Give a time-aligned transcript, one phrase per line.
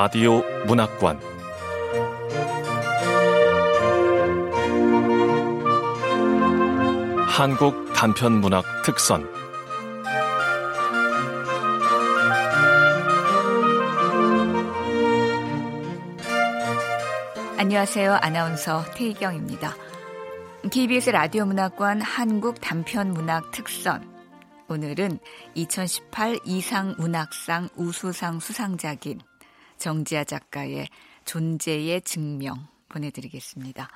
[0.00, 1.18] 라디오 문학관
[7.26, 9.28] 한국 단편 문학 특선
[17.58, 18.18] 안녕하세요.
[18.22, 19.74] 아나운서 태희경입니다.
[20.70, 24.08] KBS 라디오 문학관 한국 단편 문학 특선
[24.68, 25.18] 오늘은
[25.56, 29.18] 2018 이상 문학상 우수상 수상작인
[29.78, 30.88] 정지아 작가의
[31.24, 33.88] 존재의 증명 보내드리겠습니다.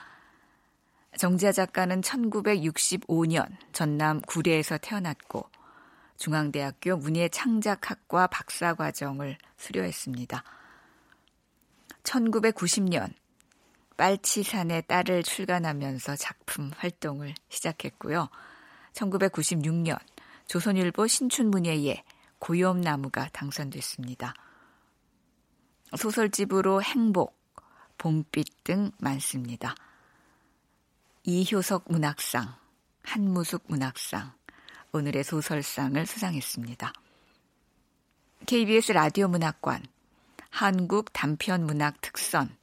[1.19, 5.49] 정지아 작가는 1965년 전남 구례에서 태어났고
[6.17, 10.43] 중앙대학교 문예창작학과 박사과정을 수료했습니다.
[12.05, 13.13] 1990년
[13.97, 18.29] 빨치산의 딸을 출간하면서 작품 활동을 시작했고요.
[18.95, 19.99] 1996년
[20.47, 22.03] 조선일보 신춘문예에
[22.39, 24.35] 고염나무가 당선됐습니다.
[25.97, 27.41] 소설집으로 행복,
[27.99, 29.75] 봄빛 등 많습니다.
[31.25, 32.55] 이효석 문학상,
[33.05, 34.33] 한무숙 문학상,
[34.93, 36.93] 오늘의 소설상을 수상했습니다.
[38.47, 39.85] KBS 라디오 문학관,
[40.51, 42.57] 한국 단편 문학 특선,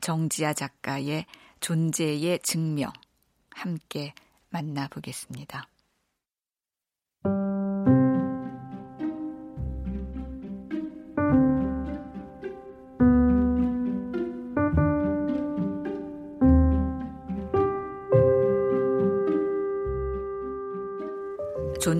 [0.00, 1.26] 정지아 작가의
[1.60, 2.92] 존재의 증명,
[3.50, 4.14] 함께
[4.50, 5.66] 만나보겠습니다.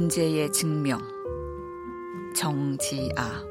[0.08, 0.98] 존재의 증명
[2.34, 3.44] 정지아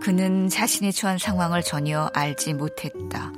[0.00, 3.32] 그는 자신이 처한 상황을 전혀 알지 못했다.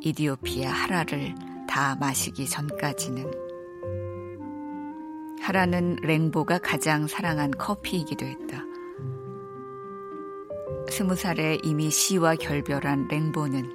[0.00, 1.36] 이디오피아 하라를
[1.68, 3.30] 다 마시기 전까지는
[5.40, 8.67] 하라는 랭보가 가장 사랑한 커피이기도 했다.
[10.98, 13.70] 스무 살에 이미 시와 결별한 랭보는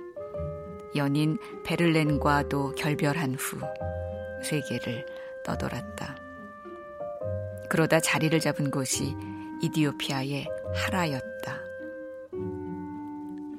[0.97, 3.61] 연인 베를렌과도 결별한 후
[4.44, 5.06] 세계를
[5.45, 6.17] 떠돌았다.
[7.69, 9.16] 그러다 자리를 잡은 곳이
[9.61, 11.61] 이디오피아의 하라였다.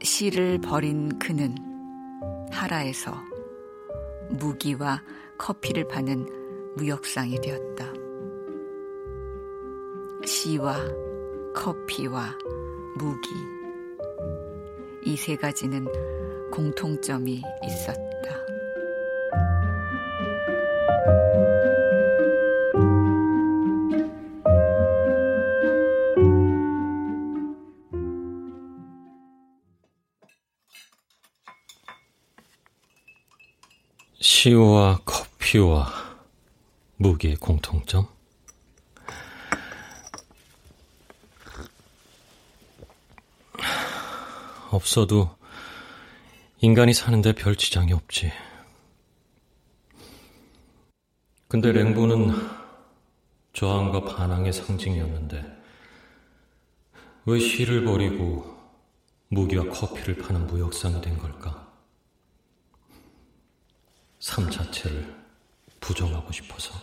[0.03, 1.55] 시를 버린 그는
[2.53, 3.15] 하라에서
[4.29, 5.03] 무기와
[5.39, 7.95] 커피를 파는 무역상이 되었다.
[10.27, 10.77] 시와
[11.55, 12.37] 커피와
[12.97, 13.31] 무기.
[15.07, 15.87] 이 세 가지는
[16.51, 18.05] 공통점이 있었다.
[34.21, 35.89] 시와 커피와
[36.97, 38.14] 무기의 공통점?
[44.85, 45.35] 없어도
[46.61, 48.31] 인간이 사는데 별 지장이 없지.
[51.49, 52.35] 근데 랭보는
[53.55, 55.63] 저항과 반항의 상징이었는데
[57.27, 58.55] 왜 시를 버리고
[59.29, 61.67] 무기와 커피를 파는 무역상이 된 걸까?
[64.21, 65.15] 삶 자체를
[65.81, 66.75] 부정하고 싶어서.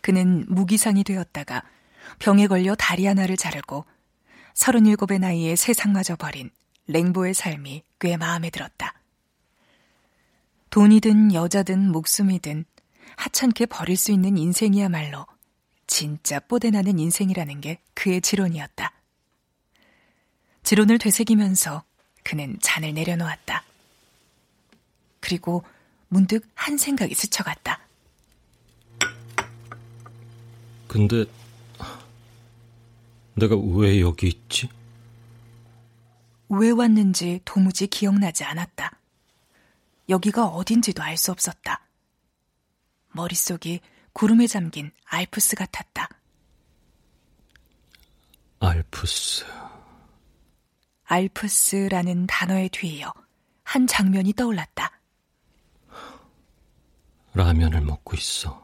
[0.00, 1.62] 그는 무기상이 되었다가
[2.18, 3.84] 병에 걸려 다리 하나를 자르고
[4.54, 6.50] 37의 나이에 세상마저 버린
[6.86, 8.94] 랭보의 삶이 꽤 마음에 들었다.
[10.70, 12.64] 돈이든 여자든 목숨이든
[13.16, 15.26] 하찮게 버릴 수 있는 인생이야말로
[15.86, 18.92] 진짜 뽀대나는 인생이라는 게 그의 지론이었다.
[20.62, 21.84] 지론을 되새기면서
[22.22, 23.62] 그는 잔을 내려놓았다.
[25.20, 25.62] 그리고
[26.08, 27.80] 문득 한 생각이 스쳐갔다.
[30.88, 31.24] 근데
[33.34, 34.68] 내가 왜 여기 있지?
[36.48, 38.98] 왜 왔는지 도무지 기억나지 않았다.
[40.08, 41.80] 여기가 어딘지도 알 수 없었다.
[43.12, 43.80] 머릿속이
[44.12, 46.08] 구름에 잠긴 알프스 같았다.
[48.60, 49.44] 알프스.
[51.04, 53.12] 알프스라는 단어에 뒤이어
[53.64, 55.00] 한 장면이 떠올랐다.
[57.34, 58.62] 라면을 먹고 있어.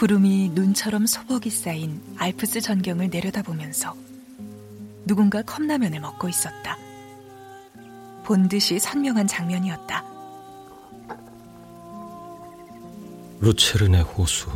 [0.00, 3.94] 구름이 눈처럼 소복이 쌓인 알프스 전경을 내려다보면서
[5.04, 6.78] 누군가 컵라면을 먹고 있었다.
[8.24, 10.02] 본 듯이 선명한 장면이었다.
[13.40, 14.48] 루체르네 호수.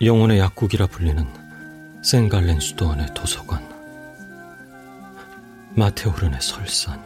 [0.00, 3.62] 영혼의 약국이라 불리는 생갈렌 수도원의 도서관.
[5.76, 7.04] 마테오른의 설산.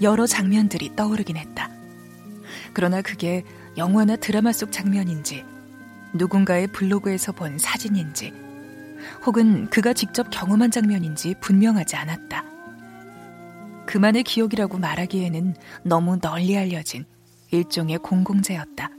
[0.00, 1.83] 여러 장면들이 떠오르긴 했다.
[2.74, 3.44] 그러나 그게
[3.76, 5.44] 영화나 드라마 속 장면인지,
[6.12, 8.32] 누군가의 블로그에서 본 사진인지,
[9.24, 12.44] 혹은 그가 직접 경험한 장면인지 분명하지 않았다.
[13.86, 17.04] 그만의 기억이라고 말하기에는 너무 널리 알려진
[17.50, 18.90] 일종의 공공재였다.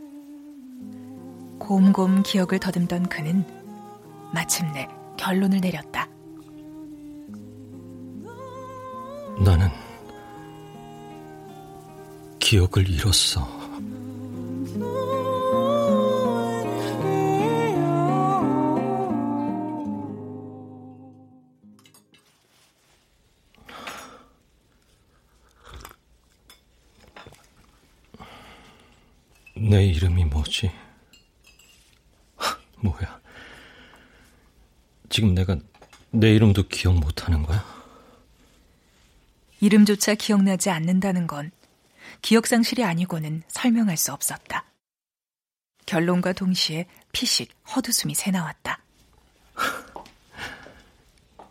[1.60, 3.44] 곰곰 기억을 더듬던 그는
[4.33, 4.88] 마침내
[5.18, 6.07] 결론을 내렸다.
[9.44, 9.68] 나는
[12.39, 13.55] 기억을 잃었어.
[29.68, 30.72] 내 이름이 뭐지?
[32.78, 33.20] 뭐야?
[35.10, 35.58] 지금 내가
[36.12, 37.66] 내 이름도 기억 못하는 거야?
[39.62, 41.50] 이름조차 기억나지 않는다는 건
[42.22, 44.66] 기억상실이 아니고는 설명할 수 없었다.
[45.88, 48.84] 결론과 동시에 피식 헛웃음이 새나왔다.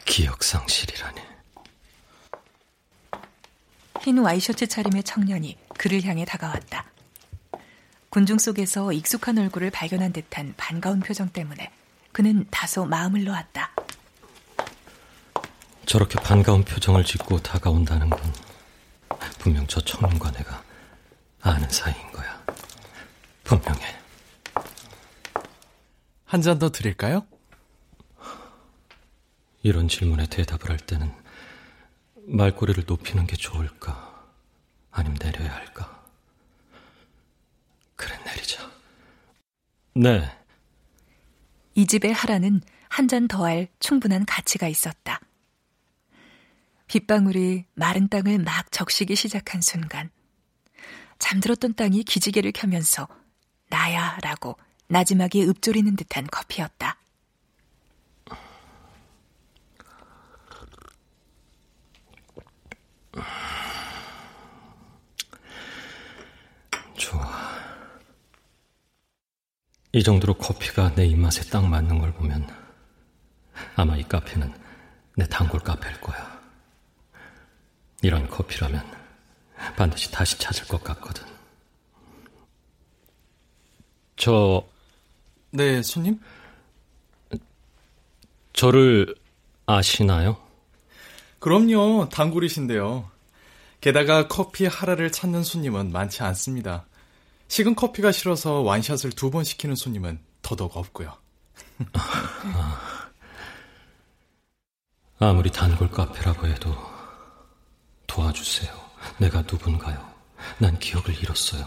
[0.04, 1.20] 기억상실이라니.
[4.02, 6.93] 흰 와이셔츠 차림의 청년이 그를 향해 다가왔다.
[8.14, 11.72] 군중 속에서 익숙한 얼굴을 발견한 듯한 반가운 표정 때문에
[12.12, 13.72] 그는 다소 마음을 놓았다.
[15.84, 18.20] 저렇게 반가운 표정을 짓고 다가온다는 건
[19.40, 20.62] 분명 저 청년과 내가
[21.42, 22.40] 아는 사이인 거야.
[23.42, 23.98] 분명해.
[26.26, 27.26] 한 잔 더 드릴까요?
[29.64, 31.12] 이런 질문에 대답을 할 때는
[32.28, 34.24] 말꼬리를 높이는 게 좋을까?
[34.92, 35.92] 아니면 내려야 할까?
[37.96, 38.68] 그래, 내리자.
[39.94, 40.28] 네.
[41.74, 45.20] 이 집의 하라는 한 잔 더 할 충분한 가치가 있었다.
[46.86, 50.10] 빗방울이 마른 땅을 막 적시기 시작한 순간
[51.18, 53.08] 잠들었던 땅이 기지개를 켜면서
[53.68, 54.56] 나야 라고
[54.88, 56.96] 나지막이 읊조리는 듯한 커피였다.
[66.96, 67.24] 좋아.
[69.94, 72.48] 이 정도로 커피가 내 입맛에 딱 맞는 걸 보면
[73.76, 74.52] 아마 이 카페는
[75.16, 76.42] 내 단골 카페일 거야.
[78.02, 78.84] 이런 커피라면
[79.76, 81.24] 반드시 다시 찾을 것 같거든.
[84.16, 84.66] 저,
[85.50, 86.18] 네, 손님?
[88.52, 89.14] 저를
[89.64, 90.36] 아시나요?
[91.38, 93.08] 그럼요, 단골이신데요.
[93.80, 96.84] 게다가 커피 하라를 찾는 손님은 많지 않습니다.
[97.54, 101.16] 식은 커피가 싫어서 완샷을 두 번 시키는 손님은 더더욱 없고요.
[105.20, 106.74] 아무리 단골 카페라고 해도
[108.08, 108.72] 도와주세요.
[109.18, 110.12] 내가 누군가요?
[110.58, 111.64] 난 기억을 잃었어요.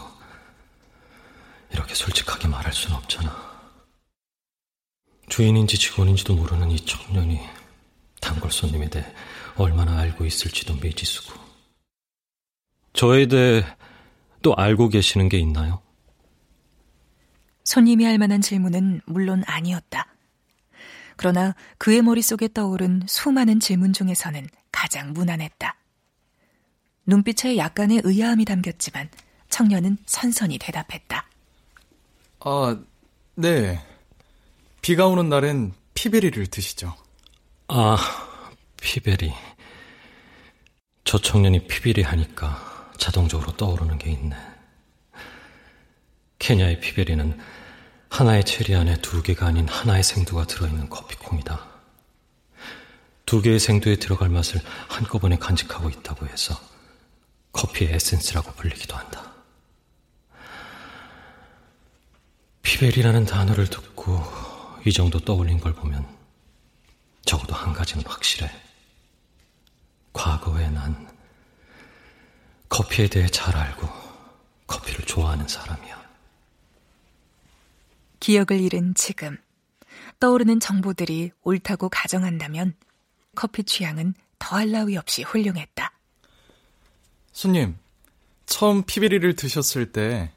[1.72, 3.34] 이렇게 솔직하게 말할 순 없잖아.
[5.30, 7.40] 주인인지 직원인지도 모르는 이 청년이
[8.20, 9.06] 단골 손님에 대해
[9.56, 11.40] 얼마나 알고 있을지도 미지수고.
[12.92, 13.64] 저에 대해
[14.42, 15.82] 또 알고 계시는 게 있나요?
[17.64, 20.06] 손님이 할 만한 질문은 물론 아니었다.
[21.16, 25.76] 그러나 그의 머릿속에 떠오른 수많은 질문 중에서는 가장 무난했다.
[27.06, 29.10] 눈빛에 약간의 의아함이 담겼지만
[29.50, 31.28] 청년은 선선히 대답했다.
[32.40, 32.78] 아,
[33.34, 33.82] 네.
[34.80, 36.94] 비가 오는 날엔 피베리를 드시죠.
[37.66, 37.96] 아,
[38.80, 39.32] 피베리.
[41.04, 42.67] 저 청년이 피베리 하니까
[42.98, 44.36] 자동적으로 떠오르는 게 있네.
[46.38, 47.38] 케냐의 피베리는
[48.10, 51.66] 하나의 체리 안에 두 개가 아닌 하나의 생두가 들어있는 커피콩이다.
[53.24, 56.58] 두 개의 생두에 들어갈 맛을 한꺼번에 간직하고 있다고 해서
[57.52, 59.32] 커피의 에센스라고 불리기도 한다.
[62.62, 64.22] 피벨이라는 단어를 듣고
[64.86, 66.06] 이 정도 떠올린 걸 보면
[67.24, 68.50] 적어도 한 가지는 확실해.
[70.12, 71.17] 과거에 난
[72.68, 73.88] 커피에 대해 잘 알고
[74.66, 75.98] 커피를 좋아하는 사람이야.
[78.20, 79.36] 기억을 잃은 지금
[80.20, 82.74] 떠오르는 정보들이 옳다고 가정한다면
[83.34, 85.92] 커피 취향은 더할 나위 없이 훌륭했다.
[87.32, 87.76] 손님,
[88.46, 90.32] 처음 피베리를 드셨을 때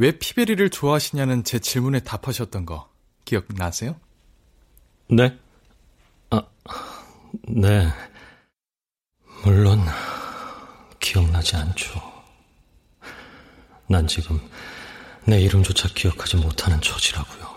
[0.00, 2.88] 왜 피베리를 좋아하시냐는 제 질문에 답하셨던 거
[3.26, 4.00] 기억나세요?
[5.10, 5.38] 네?
[6.30, 6.42] 아,
[7.46, 7.88] 네.
[9.44, 9.80] 물론
[11.00, 12.00] 기억나지 않죠.
[13.88, 14.40] 난 지금
[15.26, 17.50] 내 이름조차 기억하지 못하는 처지라고요.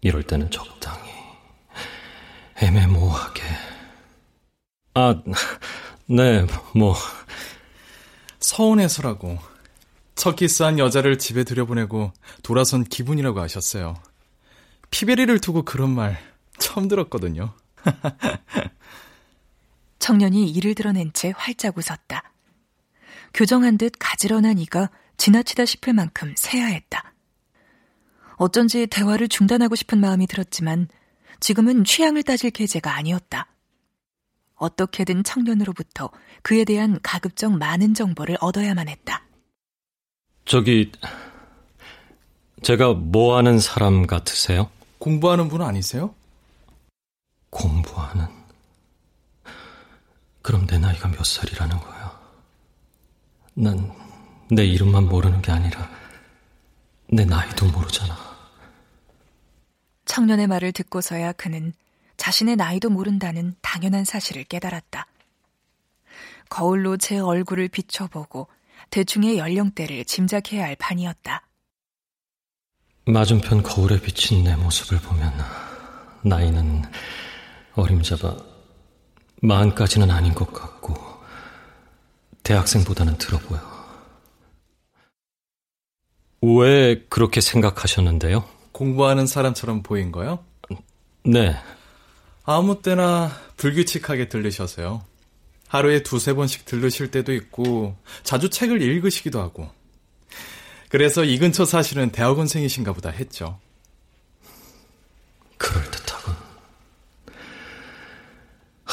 [0.00, 1.10] 이럴 때는 적당히
[2.62, 3.42] 애매모호하게
[4.94, 5.22] 아,
[6.06, 6.94] 네, 뭐
[8.38, 9.38] 서운해서라고
[10.14, 13.96] 첫 키스한 여자를 집에 들여보내고 돌아선 기분이라고 하셨어요.
[14.90, 16.18] 피베리를 두고 그런 말
[16.58, 17.52] 처음 들었거든요.
[20.04, 22.34] 청년이 이를 드러낸 채 활짝 웃었다.
[23.32, 27.14] 교정한 듯 가지런한 이가 지나치다 싶을 만큼 새하했다.
[28.36, 30.88] 어쩐지 대화를 중단하고 싶은 마음이 들었지만
[31.40, 33.46] 지금은 취향을 따질 계제가 아니었다.
[34.56, 36.10] 어떻게든 청년으로부터
[36.42, 39.24] 그에 대한 가급적 많은 정보를 얻어야만 했다.
[40.44, 40.92] 저기,
[42.62, 44.68] 제가 뭐 하는 사람 같으세요?
[44.98, 46.14] 공부하는 분 아니세요?
[47.48, 48.33] 공부하는?
[50.44, 52.20] 그럼 내 나이가 몇 살이라는 거야?
[53.54, 54.04] 난
[54.50, 55.88] 내 이름만 모르는 게 아니라
[57.08, 58.16] 내 나이도 모르잖아.
[60.04, 61.72] 청년의 말을 듣고서야 그는
[62.16, 65.06] 자신의 나이도 모른다는 당연한 사실을 깨달았다.
[66.50, 68.48] 거울로 제 얼굴을 비춰보고
[68.90, 71.46] 대충의 연령대를 짐작해야 할 판이었다.
[73.06, 75.32] 맞은편 거울에 비친 내 모습을 보면
[76.22, 76.82] 나이는
[77.74, 78.36] 어림잡아
[79.44, 80.94] 마흔까지는 아닌 것 같고
[82.42, 83.60] 대학생보다는 들어 보여.
[86.42, 88.44] 왜 그렇게 생각하셨는데요?
[88.72, 90.44] 공부하는 사람처럼 보인 거요?
[91.24, 91.56] 네.
[92.44, 95.04] 아무 때나 불규칙하게 들르셔서요.
[95.68, 99.70] 하루에 두세 번씩 들르실 때도 있고 자주 책을 읽으시기도 하고
[100.88, 103.58] 그래서 이 근처 사실은 대학원생이신가 보다 했죠.
[105.56, 106.03] 그럴 듯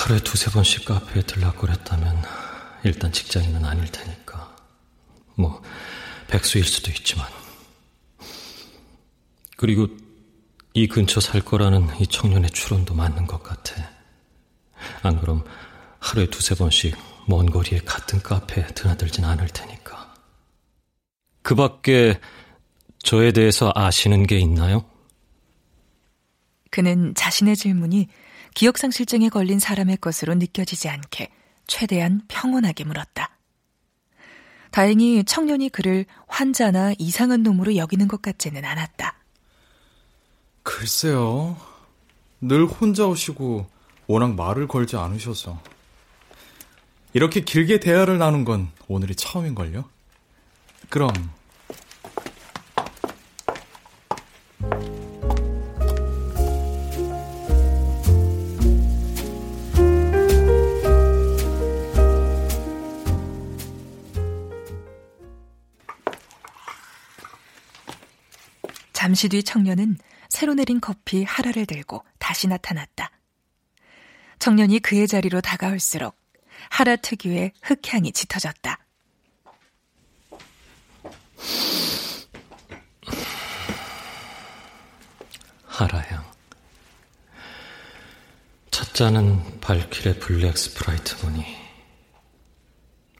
[0.01, 2.23] 하루에 두세 번씩 카페에 들락거렸다면
[2.83, 4.55] 일단 직장인은 아닐 테니까.
[5.35, 5.61] 뭐
[6.27, 7.27] 백수일 수도 있지만.
[9.57, 9.87] 그리고
[10.73, 13.75] 이 근처 살 거라는 이 청년의 추론도 맞는 것 같아.
[15.03, 15.43] 안 그럼
[15.99, 20.15] 하루에 두세 번씩 먼 거리에 같은 카페에 드나들진 않을 테니까.
[21.43, 22.19] 그 밖에
[23.03, 24.83] 저에 대해서 아시는 게 있나요?
[26.71, 28.07] 그는 자신의 질문이
[28.53, 31.29] 기억상실증에 걸린 사람의 것으로 느껴지지 않게
[31.67, 33.29] 최대한 평온하게 물었다.
[34.71, 39.15] 다행히 청년이 그를 환자나 이상한 놈으로 여기는 것 같지는 않았다.
[40.63, 41.57] 글쎄요.
[42.39, 43.67] 늘 혼자 오시고
[44.07, 45.61] 워낙 말을 걸지 않으셔서.
[47.13, 49.83] 이렇게 길게 대화를 나눈 건 오늘이 처음인걸요?
[50.89, 51.11] 그럼.
[69.11, 69.97] 잠시 뒤 청년은
[70.29, 73.11] 새로 내린 커피 하나를 들고 다시 나타났다.
[74.39, 76.15] 청년이 그의 자리로 다가올수록
[76.69, 78.79] 하라 특유의 흙향이 짙어졌다.
[85.65, 86.31] 하라향.
[88.71, 91.57] 첫 잔은 발퀴레 블랙 스트라이프 무늬.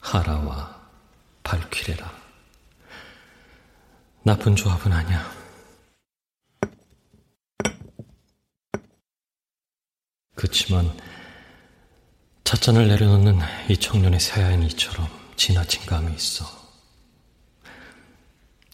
[0.00, 0.74] 하라와
[1.42, 2.10] 발퀴레라.
[4.22, 5.41] 나쁜 조합은 아니야.
[10.34, 10.96] 그치만
[12.44, 16.44] 찻잔을 내려놓는 이 청년의 새하얀 이처럼 지나친 감이 있어.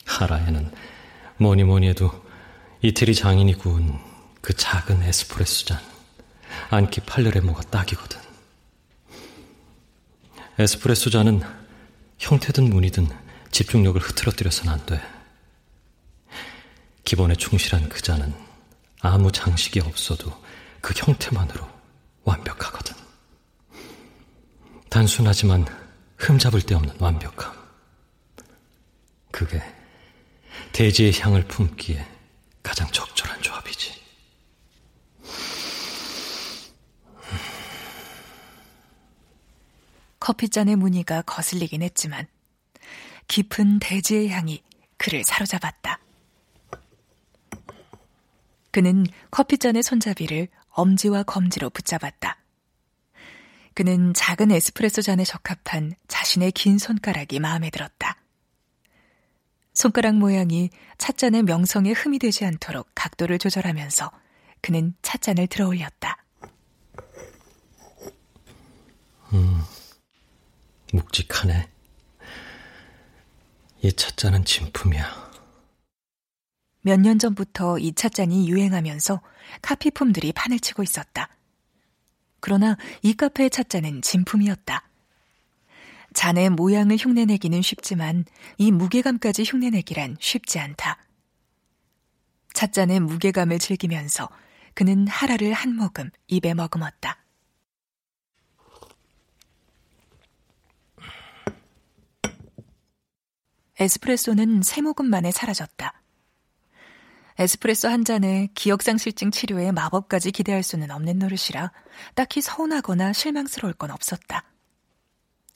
[0.04, 0.72] 하라에는
[1.36, 2.10] 뭐니 뭐니 해도
[2.82, 3.98] 이태리 장인이 구운
[4.40, 5.80] 그 작은 에스프레소 잔,
[6.70, 8.20] 안키 팔레레모가 딱이거든.
[10.58, 11.42] 에스프레소 잔은
[12.18, 13.08] 형태든 무늬든
[13.50, 15.00] 집중력을 흐트러뜨려서는 안 돼.
[17.04, 18.34] 기본에 충실한 그 잔은
[19.00, 20.32] 아무 장식이 없어도
[20.80, 21.68] 그 형태만으로
[22.24, 22.94] 완벽하거든.
[24.90, 25.66] 단순하지만
[26.16, 27.56] 흠잡을 데 없는 완벽함.
[29.30, 29.62] 그게
[30.72, 32.06] 대지의 향을 품기에
[32.62, 33.98] 가장 적절한 조합이지.
[40.20, 42.26] 커피잔의 무늬가 거슬리긴 했지만
[43.28, 44.62] 깊은 대지의 향이
[44.96, 46.00] 그를 사로잡았다.
[48.70, 52.38] 그는 커피잔의 손잡이를 엄지와 검지로 붙잡았다.
[53.74, 58.16] 그는 작은 에스프레소 잔에 적합한 자신의 긴 손가락이 마음에 들었다.
[59.72, 64.10] 손가락 모양이 찻잔의 명성에 흠이 되지 않도록 각도를 조절하면서
[64.60, 66.24] 그는 찻잔을 들어 올렸다.
[69.32, 69.62] 음,
[70.92, 71.68] 묵직하네.
[73.82, 75.27] 이 찻잔은 진품이야.
[76.88, 79.20] 몇 년 전부터 이 찻잔이 유행하면서
[79.60, 81.28] 카피품들이 판을 치고 있었다.
[82.40, 84.88] 그러나 이 카페의 찻잔은 진품이었다.
[86.14, 88.24] 잔의 모양을 흉내내기는 쉽지만
[88.56, 90.98] 이 무게감까지 흉내내기란 쉽지 않다.
[92.54, 94.30] 찻잔의 무게감을 즐기면서
[94.72, 97.22] 그는 하라를 한 모금 입에 머금었다.
[103.78, 105.97] 에스프레소는 세 모금 만에 사라졌다.
[107.38, 111.70] 에스프레소 한 잔에 기억상실증 치료에 마법까지 기대할 수는 없는 노릇이라
[112.14, 114.44] 딱히 서운하거나 실망스러울 건 없었다.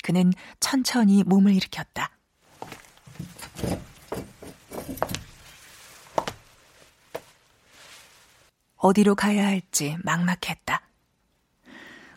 [0.05, 2.11] 그는 천천히 몸을 일으켰다.
[8.77, 10.83] 어디로 가야 할지 막막했다.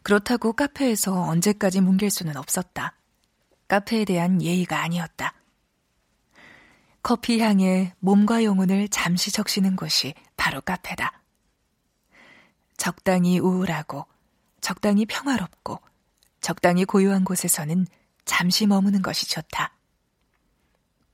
[0.03, 2.95] 그렇다고 카페에서 언제까지 뭉갤 수는 없었다.
[3.67, 5.33] 카페에 대한 예의가 아니었다.
[7.05, 11.21] 커피 향에 몸과 영혼을 잠시 적시는 곳이 바로 카페다.
[12.77, 14.07] 적당히 우울하고,
[14.59, 15.79] 적당히 평화롭고,
[16.41, 17.85] 적당히 고요한 곳에서는
[18.25, 19.77] 잠시 머무는 것이 좋다.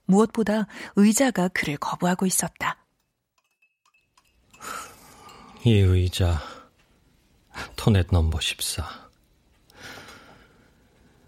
[0.06, 2.78] 무엇보다 의자가 그를 거부하고 있었다.
[5.66, 6.42] 이 의자,
[7.76, 9.10] 토넷 넘버 14.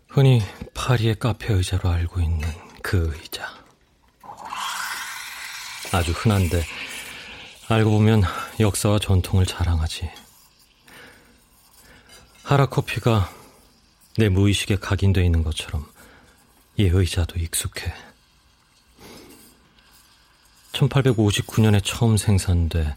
[0.07, 0.41] 흔히
[0.73, 2.47] 파리의 카페 의자로 알고 있는
[2.81, 3.62] 그 의자.
[5.93, 6.63] 아주 흔한데
[7.69, 8.23] 알고 보면
[8.59, 10.09] 역사와 전통을 자랑하지.
[12.43, 13.31] 하라 커피가
[14.17, 15.85] 내 무의식에 각인돼 있는 것처럼
[16.77, 17.93] 이 의자도 익숙해.
[20.73, 22.95] 1859년에 처음 생산돼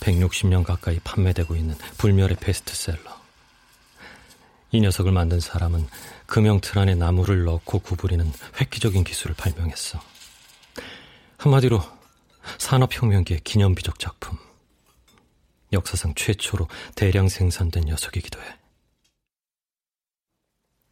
[0.00, 3.22] 160년 가까이 판매되고 있는 불멸의 베스트셀러.
[4.72, 5.88] 이 녀석을 만든 사람은
[6.26, 10.00] 금형틀 안에 나무를 넣고 구부리는 획기적인 기술을 발명했어.
[11.38, 11.80] 한마디로
[12.58, 14.38] 산업혁명기의 기념비적 작품.
[15.72, 18.58] 역사상 최초로 대량 생산된 녀석이기도 해.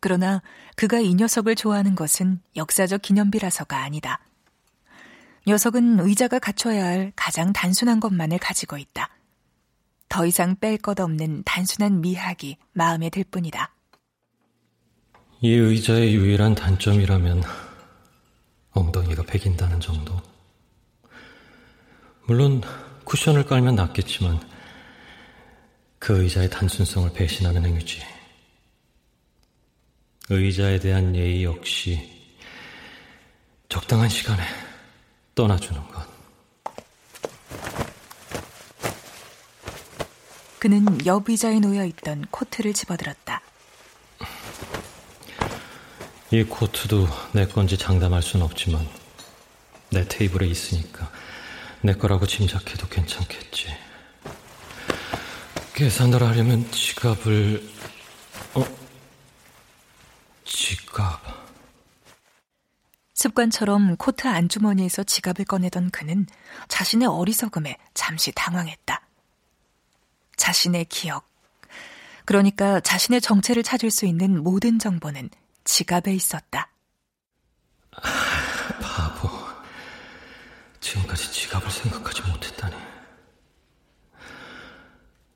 [0.00, 0.42] 그러나
[0.74, 4.20] 그가 이 녀석을 좋아하는 것은 역사적 기념비라서가 아니다.
[5.46, 9.10] 녀석은 의자가 갖춰야 할 가장 단순한 것만을 가지고 있다.
[10.08, 13.74] 더 이상 뺄 것 없는 단순한 미학이 마음에 들 뿐이다.
[15.40, 17.42] 이 의자의 유일한 단점이라면
[18.72, 20.31] 엉덩이가 베긴다는 정도.
[22.24, 22.62] 물론
[23.04, 24.40] 쿠션을 깔면 낫겠지만
[25.98, 28.00] 그 의자의 단순성을 배신하는 행위지.
[30.30, 32.10] 의자에 대한 예의 역시
[33.68, 34.42] 적당한 시간에
[35.34, 36.06] 떠나주는 것.
[40.58, 43.42] 그는 옆 의자에 놓여 있던 코트를 집어들었다.
[46.30, 48.88] 이 코트도 내 건지 장담할 순 없지만
[49.90, 51.10] 내 테이블에 있으니까
[51.84, 53.66] 내 거라고 짐작해도 괜찮겠지.
[55.74, 57.68] 계산을 하려면 지갑을,
[58.54, 58.64] 어?
[60.44, 61.20] 지갑.
[63.14, 66.26] 습관처럼 코트 안주머니에서 지갑을 꺼내던 그는
[66.68, 69.04] 자신의 어리석음에 잠시 당황했다.
[70.36, 71.28] 자신의 기억,
[72.24, 75.30] 그러니까 자신의 정체를 찾을 수 있는 모든 정보는
[75.64, 76.70] 지갑에 있었다.
[81.52, 82.74] 지갑을 생각하지 못했다니.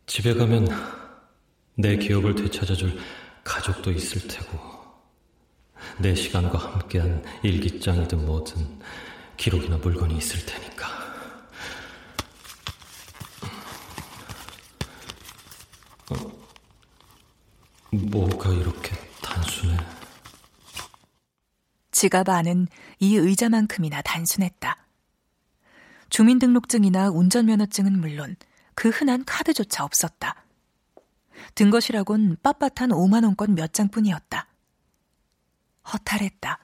[0.07, 0.67] 집에 가면
[1.75, 2.99] 내 기억을 되찾아줄
[3.45, 4.59] 가족도 있을 테고,
[5.99, 8.81] 내 시간과 함께한 일기장이든 뭐든
[9.37, 10.89] 기록이나 물건이 있을 테니까.
[16.13, 16.15] 어,
[17.91, 19.77] 뭐가 이렇게 단순해?
[21.91, 22.69] 지갑 안은
[23.01, 24.86] 이 의자만큼이나 단순했다.
[26.17, 28.37] 주민등록증이나 운전면허증은 물론
[28.75, 30.47] 그 흔한 카드조차 없었다.
[31.55, 34.47] 든 것이라곤 빳빳한 5만원권 몇 장뿐이었다.
[35.93, 36.59] 허탈했다.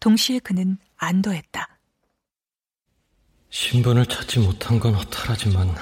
[0.00, 1.78] 동시에 그는 안도했다.
[3.50, 5.72] 신분을 찾지 못한 건 허탈하지만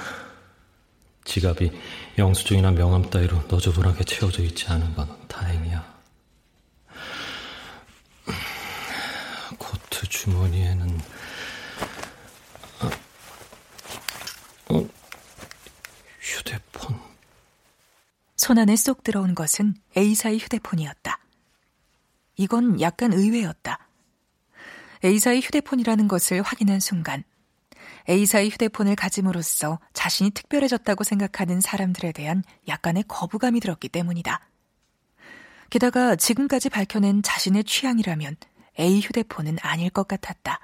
[1.25, 1.71] 지갑이
[2.19, 5.97] 영수증이나 명함 따위로 너저분하게 채워져 있지 않은 건 다행이야.
[9.57, 10.99] 코트 주머니에는
[14.69, 14.85] 어,
[16.19, 16.99] 휴대폰.
[18.37, 21.19] 손 안에 쏙 들어온 것은 A사의 휴대폰이었다.
[22.37, 23.79] 이건 약간 의외였다.
[25.03, 27.23] A사의 휴대폰이라는 것을 확인한 순간
[28.09, 34.39] A사의 휴대폰을 가짐으로써 자신이 특별해졌다고 생각하는 사람들에 대한 약간의 거부감이 들었기 때문이다.
[35.69, 38.37] 게다가 지금까지 밝혀낸 자신의 취향이라면
[38.79, 40.61] A 휴대폰은 아닐 것 같았다.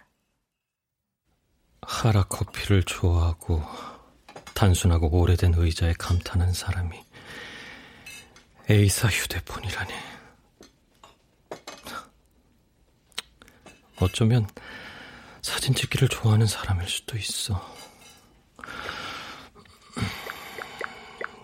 [1.82, 3.62] 하라 커피를 좋아하고
[4.54, 7.03] 단순하고 오래된 의자에 감탄한 사람이
[8.70, 9.94] A사 휴대폰이라니.
[14.00, 14.48] 어쩌면
[15.42, 17.74] 사진 찍기를 좋아하는 사람일 수도 있어.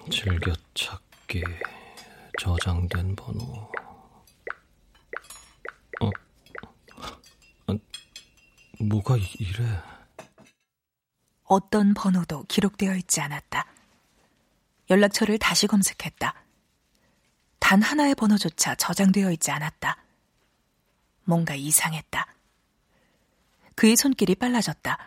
[0.09, 1.43] 즐겨찾기,
[2.39, 3.71] 저장된 번호.
[6.01, 6.09] 어,
[7.67, 7.73] 아,
[8.79, 9.81] 뭐가 이래?
[11.43, 13.65] 어떤 번호도 기록되어 있지 않았다.
[14.89, 16.48] 연락처를 다시 검색했다.
[17.59, 19.97] 단 하나의 번호조차 저장되어 있지 않았다.
[21.23, 22.27] 뭔가 이상했다.
[23.75, 24.97] 그의 손길이 빨라졌다.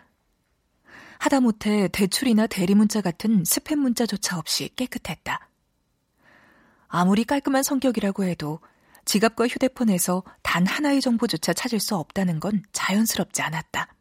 [1.19, 5.49] 하다못해 대출이나 대리문자 같은 스팸 문자조차 없이 깨끗했다.
[6.87, 8.59] 아무리 깔끔한 성격이라고 해도
[9.05, 13.93] 지갑과 휴대폰에서 단 하나의 정보조차 찾을 수 없다는 건 자연스럽지 않았다.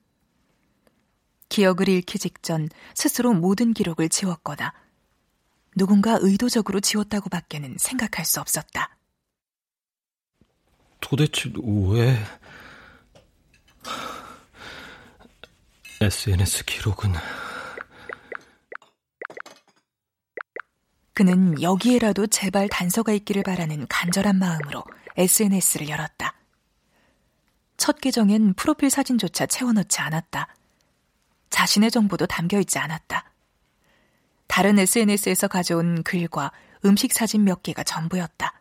[1.49, 4.73] 기억을 잃기 직전 스스로 모든 기록을 지웠거나
[5.75, 8.97] 누군가 의도적으로 지웠다고 밖에는 생각할 수 없었다.
[11.01, 12.17] 도대체 왜
[16.01, 17.13] SNS 기록은
[21.15, 24.83] 그는 여기에라도 제발 단서가 있기를 바라는 간절한 마음으로
[25.17, 26.35] SNS를 열었다.
[27.77, 30.55] 첫 계정엔 프로필 사진조차 채워넣지 않았다.
[31.51, 33.32] 자신의 정보도 담겨 있지 않았다.
[34.53, 36.53] 다른 SNS에서 가져온 글과
[36.85, 38.61] 음식 사진 몇 개가 전부였다.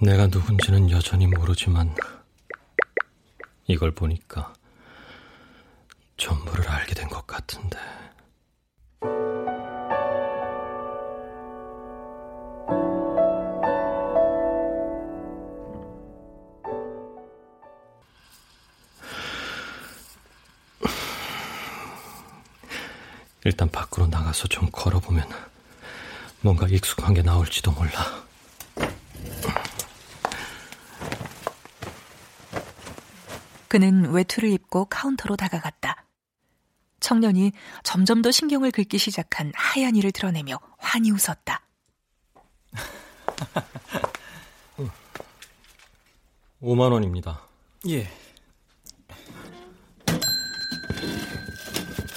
[0.00, 1.92] 내가 누군지는 여전히 모르지만
[3.66, 4.52] 이걸 보니까
[6.16, 7.78] 전부를 알게 된 것 같은데.
[23.44, 25.28] 일단 밖으로 나가서 좀 걸어보면
[26.40, 28.22] 뭔가 익숙한 게 나올지도 몰라.
[33.68, 36.04] 그는 외투를 입고 카운터로 다가갔다.
[37.00, 37.52] 청년이
[37.82, 41.62] 점점 더 신경을 긁기 시작한 하얀 이를 드러내며 환히 웃었다.
[46.62, 47.40] 5만 원입니다.
[47.88, 48.08] 예.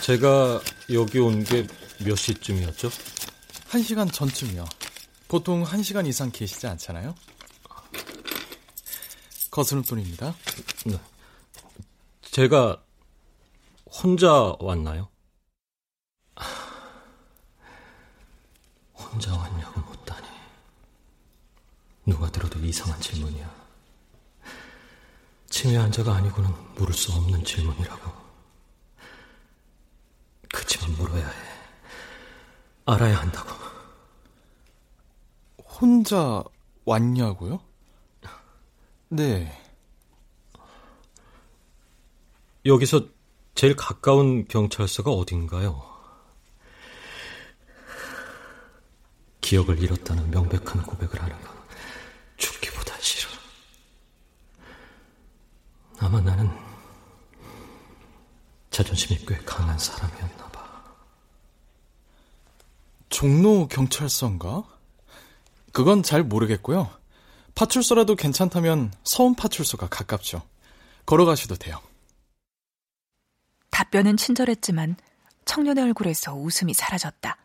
[0.02, 1.66] 제가 여기 온 게
[2.04, 2.90] 몇 시쯤이었죠?
[3.70, 4.66] 한 시간 전쯤이요.
[5.28, 7.16] 보통 한 시간 이상 계시지 않잖아요?
[9.52, 10.36] 거스름돈입니다.
[10.86, 11.00] 네.
[12.22, 12.84] 제가
[13.86, 15.10] 혼자 왔나요?
[18.94, 20.28] 혼자 왔냐고 묻다니.
[22.06, 23.50] 누가 들어도 이상한 질문이야.
[25.50, 28.25] 치매 환자가 아니고는 물을 수 없는 질문이라고.
[30.98, 31.34] 물어야 해.
[32.86, 33.50] 알아야 한다고.
[35.58, 36.44] 혼자
[36.86, 37.60] 왔냐고요?
[39.10, 39.62] 네.
[42.66, 43.08] 여기서
[43.54, 45.82] 제일 가까운 경찰서가 어딘가요?
[49.42, 51.56] 기억을 잃었다는 명백한 고백을 하는 건
[52.38, 53.30] 죽기보다 싫어.
[56.00, 56.50] 아마 나는
[58.72, 60.45] 자존심이 꽤 강한 사람이었나 봐.
[63.10, 64.64] 종로 경찰서인가?
[65.72, 66.90] 그건 잘 모르겠고요.
[67.56, 70.42] 파출소라도 괜찮다면 서운 파출소가 가깝죠.
[71.06, 71.80] 걸어가셔도 돼요.
[73.70, 74.98] 답변은 친절했지만
[75.46, 77.38] 청년의 얼굴에서 웃음이 사라졌다.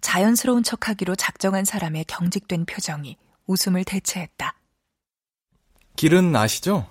[0.00, 4.54] 자연스러운 척하기로 작정한 사람의 경직된 표정이 웃음을 대체했다.
[5.96, 6.88] 길은 아시죠?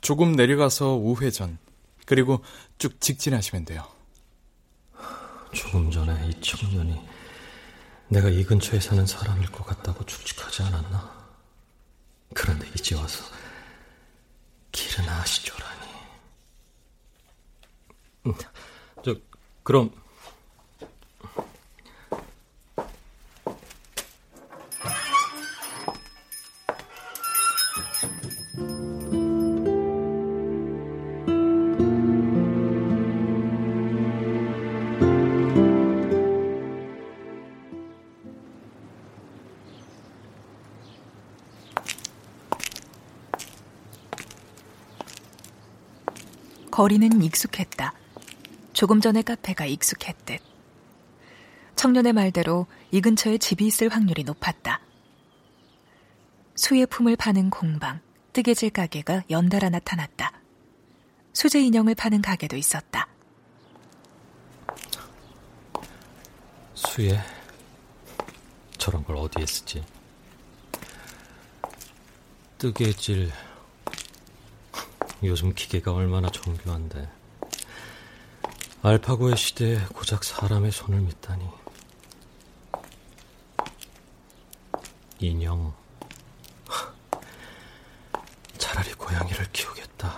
[0.00, 1.58] 조금 내려가서 우회전,
[2.06, 2.42] 그리고
[2.78, 3.86] 쭉 직진하시면 돼요.
[5.52, 7.00] 조금 전에 이 청년이
[8.08, 11.20] 내가 이 근처에 사는 사람일 것 같다고 추측하지 않았나?
[12.34, 13.24] 그런데 이제 와서
[14.72, 15.86] 길은 아시죠라니.
[18.26, 18.34] 음,
[19.04, 19.16] 저
[19.62, 19.90] 그럼
[46.80, 47.92] 거리는 익숙했다.
[48.72, 50.40] 조금 전의 카페가 익숙했듯.
[51.76, 54.80] 청년의 말대로 이 근처에 집이 있을 확률이 높았다.
[56.54, 58.00] 수의품을 파는 공방,
[58.32, 60.32] 뜨개질 가게가 연달아 나타났다.
[61.34, 63.08] 수제 인형을 파는 가게도 있었다.
[66.72, 67.20] 수예?
[68.78, 69.84] 저런 걸 어디에 쓰지?
[72.56, 73.30] 뜨개질.
[75.22, 77.10] 요즘 기계가 얼마나 정교한데.
[78.82, 81.46] 알파고의 시대에 고작 사람의 손을 믿다니.
[85.18, 85.74] 인형.
[88.56, 90.16] 차라리 고양이를 키우겠다.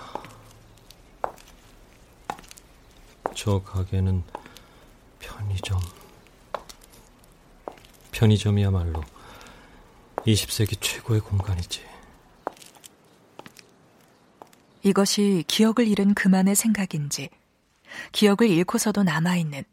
[3.34, 4.22] 저 가게는
[5.18, 5.80] 편의점.
[8.12, 9.02] 편의점이야말로
[10.18, 11.91] 20세기 최고의 공간이지.
[14.82, 17.30] 이것이 기억을 잃은 그만의 생각인지,
[18.12, 19.64] 기억을 잃고서도 남아있는,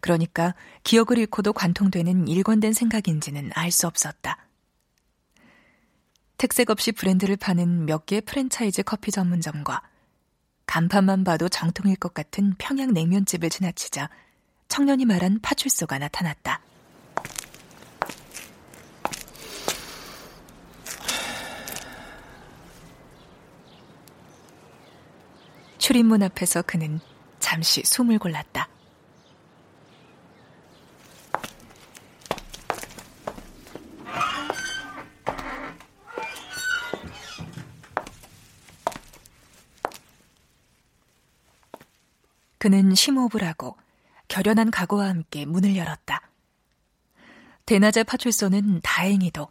[0.00, 4.38] 그러니까 기억을 잃고도 관통되는 일관된 생각인지는 알 수 없었다.
[6.36, 9.82] 특색 없이 브랜드를 파는 몇 개의 프랜차이즈 커피 전문점과
[10.66, 14.10] 간판만 봐도 정통일 것 같은 평양 냉면집을 지나치자
[14.68, 16.63] 청년이 말한 파출소가 나타났다.
[25.94, 26.98] 출입문 앞에서 그는
[27.38, 28.68] 잠시 숨을 골랐다.
[42.58, 43.76] 그는 심호흡을 하고
[44.26, 46.28] 결연한 각오와 함께 문을 열었다.
[47.66, 49.46] 대낮의 파출소는 다행히도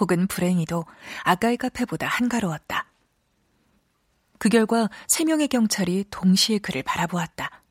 [0.00, 0.86] 혹은 불행히도
[1.24, 2.95] 아까의 카페보다 한가로웠다.
[4.38, 7.62] 그 결과 세 명의 경찰이 동시에 그를 바라보았다.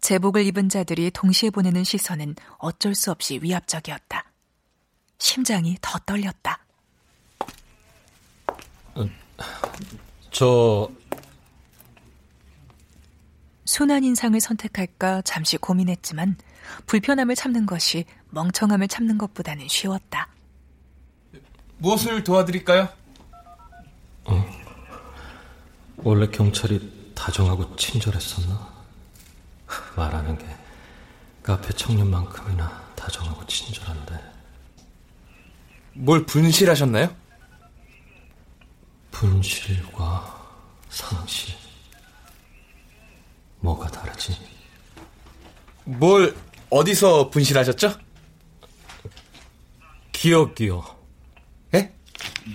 [0.00, 4.24] 제복을 입은 자들이 동시에 보내는 시선은 어쩔 수 없이 위압적이었다.
[5.18, 6.58] 심장이 더 떨렸다.
[8.94, 9.06] 어,
[10.30, 10.90] 저
[13.66, 16.36] 순한 인상을 선택할까 잠시 고민했지만
[16.86, 20.28] 불편함을 참는 것이 멍청함을 참는 것보다는 쉬웠다.
[21.78, 22.88] 무엇을 도와드릴까요?
[24.24, 24.59] 어?
[26.02, 28.70] 원래 경찰이 다정하고 친절했었나?
[29.96, 30.46] 말하는 게
[31.42, 34.18] 카페 청년만큼이나 다정하고 친절한데.
[35.94, 37.14] 뭘 분실하셨나요?
[39.10, 40.48] 분실과
[40.88, 41.54] 상실.
[43.60, 44.36] 뭐가 다르지?
[45.84, 46.34] 뭘
[46.70, 47.94] 어디서 분실하셨죠?
[50.12, 50.82] 기억이요.
[51.74, 51.94] 예?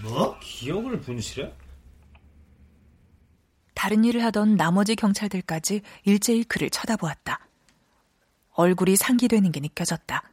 [0.02, 0.40] 뭐?
[0.40, 1.54] 기억을 분실해?
[3.86, 7.40] 다른 일을 하던 나머지 경찰들까지 일제히 그를 쳐다보았다.
[8.54, 10.24] 얼굴이 상기되는 게 느껴졌다.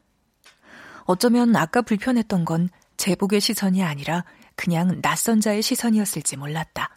[1.04, 4.24] 어쩌면 아까 불편했던 건 제복의 시선이 아니라
[4.56, 6.96] 그냥 낯선 자의 시선이었을지 몰랐다.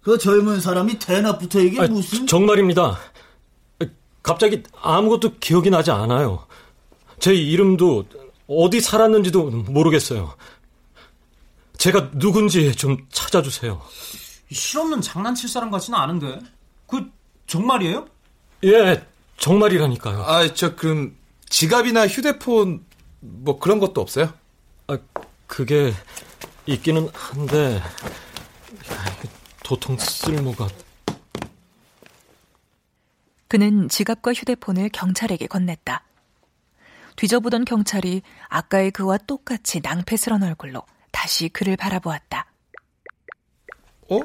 [0.00, 2.26] 그 젊은 사람이 대낮부터 이게 아, 무슨?
[2.26, 2.98] 정말입니다.
[4.24, 6.48] 갑자기 아무것도 기억이 나지 않아요.
[7.20, 8.06] 제 이름도
[8.48, 10.34] 어디 살았는지도 모르겠어요.
[11.76, 13.80] 제가 누군지 좀 찾아주세요.
[14.50, 16.40] 실없는 장난칠 사람 같지는 않은데.
[16.86, 17.10] 그
[17.46, 18.06] 정말이에요?
[18.64, 19.04] 예,
[19.36, 20.22] 정말이라니까요.
[20.22, 21.16] 아, 저 그럼
[21.48, 22.84] 지갑이나 휴대폰
[23.20, 24.32] 뭐 그런 것도 없어요?
[24.86, 24.98] 아,
[25.46, 25.92] 그게
[26.66, 27.80] 있기는 한데
[29.64, 30.68] 도통 쓸모가
[33.48, 36.00] 그는 지갑과 휴대폰을 경찰에게 건넸다.
[37.16, 42.47] 뒤져보던 경찰이 아까의 그와 똑같이 낭패스런 얼굴로 다시 그를 바라보았다.
[44.08, 44.20] 어?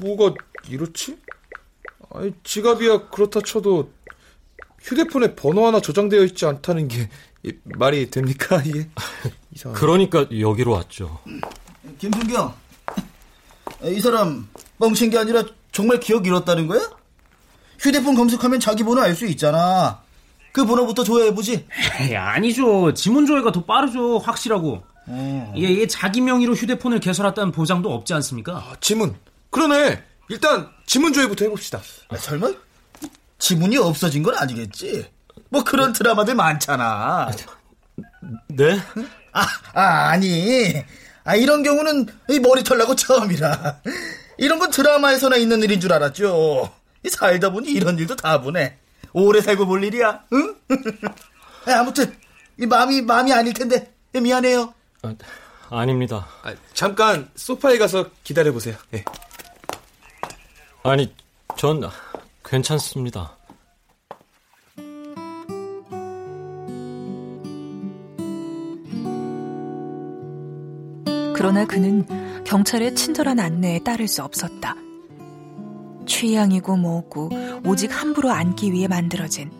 [0.00, 0.34] 뭐가
[0.68, 1.18] 이렇지?
[2.14, 3.90] 아니, 지갑이야 그렇다 쳐도
[4.80, 7.08] 휴대폰에 번호 하나 저장되어 있지 않다는 게
[7.64, 8.88] 말이 됩니까 이게?
[9.74, 11.20] 그러니까 여기로 왔죠.
[11.98, 12.54] 김순경,
[13.84, 16.80] 이 사람 뻥친 게 아니라 정말 기억 잃었다는 거야?
[17.78, 20.02] 휴대폰 검색하면 자기 번호 알 수 있잖아.
[20.52, 21.66] 그 번호부터 조회해보지.
[22.00, 22.92] 에이, 아니죠.
[22.94, 24.18] 지문 조회가 더 빠르죠.
[24.18, 24.82] 확실하고.
[25.10, 25.52] 어.
[25.56, 28.56] 예, 예, 자기 명의로 휴대폰을 개설했다는 보장도 없지 않습니까?
[28.56, 29.16] 아, 지문.
[29.50, 30.02] 그러네.
[30.28, 31.80] 일단 지문 조회부터 해봅시다.
[32.08, 32.52] 아, 설마
[33.38, 35.06] 지문이 없어진 건 아니겠지?
[35.48, 37.30] 뭐 그런 드라마들 많잖아.
[38.48, 38.78] 네?
[39.32, 40.84] 아, 아 아니.
[41.24, 42.06] 아, 이런 경우는
[42.42, 43.80] 머리 털 나고 처음이라.
[44.38, 46.72] 이런 건 드라마에서나 있는 일인 줄 알았죠.
[47.10, 48.78] 살다 보니 이런 일도 다 보네.
[49.12, 50.54] 오래 살고 볼 일이야, 응?
[51.66, 52.14] 아무튼,
[52.58, 54.72] 이 마음이, 마음이 아닐 텐데, 미안해요.
[55.02, 55.14] 아,
[55.70, 56.26] 아닙니다.
[56.42, 58.76] 아, 잠깐 소파에 가서 기다려 보세요.
[58.90, 58.98] 네.
[58.98, 59.04] 예.
[60.82, 61.14] 아니,
[61.56, 61.82] 전
[62.44, 63.36] 괜찮습니다.
[71.34, 72.04] 그러나 그는
[72.44, 74.74] 경찰의 친절한 안내에 따를 수 없었다.
[76.06, 77.30] 취향이고 뭐고
[77.64, 79.50] 오직 함부로 앉기 위해 만들어진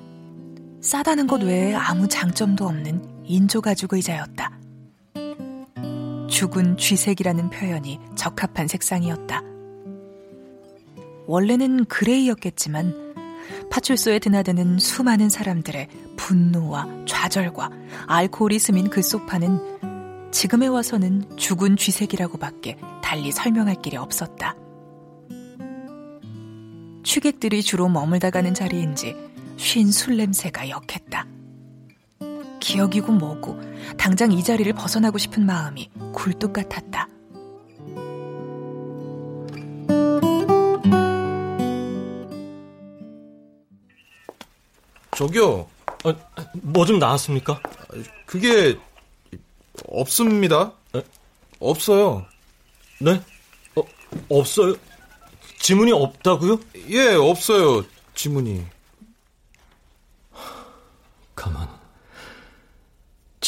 [0.82, 4.59] 싸다는 것 외에 아무 장점도 없는 인조 가죽 의자였다.
[6.30, 9.42] 죽은 쥐색이라는 표현이 적합한 색상이었다.
[11.26, 13.10] 원래는 그레이였겠지만
[13.70, 17.70] 파출소에 드나드는 수많은 사람들의 분노와 좌절과
[18.06, 24.54] 알코올이 스민 그 소파는 지금에 와서는 죽은 쥐색이라고밖에 달리 설명할 길이 없었다.
[27.02, 29.16] 취객들이 주로 머물다 가는 자리인지
[29.56, 31.26] 쉰 술 냄새가 역했다.
[32.60, 33.60] 기억이고 뭐고
[33.96, 37.08] 당장 이 자리를 벗어나고 싶은 마음이 굴뚝 같았다.
[45.16, 45.68] 저기요.
[46.04, 46.14] 어,
[46.54, 47.60] 뭐좀 나왔습니까?
[48.24, 48.78] 그게
[49.86, 50.72] 없습니다.
[50.94, 51.02] 에?
[51.58, 52.24] 없어요.
[53.00, 53.20] 네?
[53.76, 53.82] 어,
[54.30, 54.76] 없어요?
[55.60, 56.58] 지문이 없다고요?
[56.88, 57.84] 예, 없어요.
[58.14, 58.64] 지문이.
[61.34, 61.79] 가만.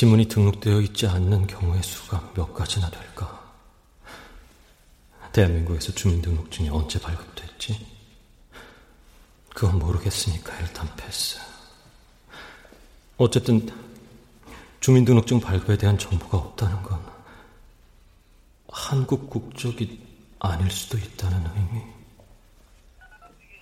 [0.03, 3.41] 지문이 등록되어 있지 않는 경우의 수가 몇 가지나 될까?
[5.33, 7.87] 대한민국에서 주민등록증이 언제 발급됐지?
[9.51, 11.39] 그건 모르겠으니까 일단 패스.
[13.17, 13.65] 어쨌든
[14.81, 17.01] 주민등록증 발급에 대한 정보가 없다는 건
[18.71, 20.05] 한국 국적이
[20.41, 21.81] 아닐 수도 있다는 의미.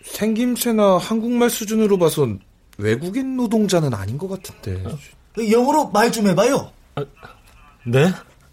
[0.05, 2.40] 생김새나 한국말 수준으로 봐선
[2.79, 4.83] 외국인 노동자는 아닌 것 같은데.
[5.38, 6.73] 영어로 말 좀 해봐요.
[6.97, 7.05] 아,
[7.87, 8.12] 네?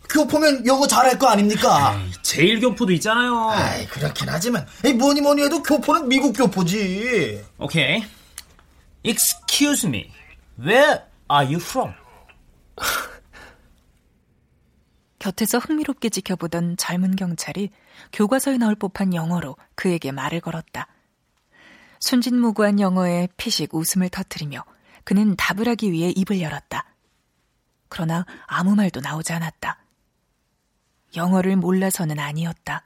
[0.10, 2.00] 교포면 영어 잘할 거 아닙니까?
[2.22, 3.50] 제일 교포도 있잖아요.
[3.50, 4.66] 아이, 그렇긴 하지만
[4.98, 7.44] 뭐니 뭐니 해도 교포는 미국 교포지.
[7.58, 8.04] 오케이.
[9.04, 10.10] Excuse me.
[10.60, 11.94] Where are you from?
[15.20, 17.70] 곁에서 흥미롭게 지켜보던 젊은 경찰이
[18.13, 20.88] 교과서에 나올 법한 영어로 그에게 말을 걸었다.
[22.00, 24.63] 순진무구한 영어에 피식 웃음을 터뜨리며
[25.08, 26.84] 그는 답을 하기 위해 입을 열었다.
[27.88, 29.78] 그러나 아무 말도 나오지 않았다.
[31.15, 32.84] 영어를 몰라서는 아니었다.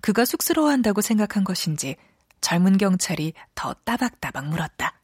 [0.00, 1.94] 그가 쑥스러워한다고 생각한 것인지
[2.40, 5.00] 젊은 경찰이 더 따박따박 물었다.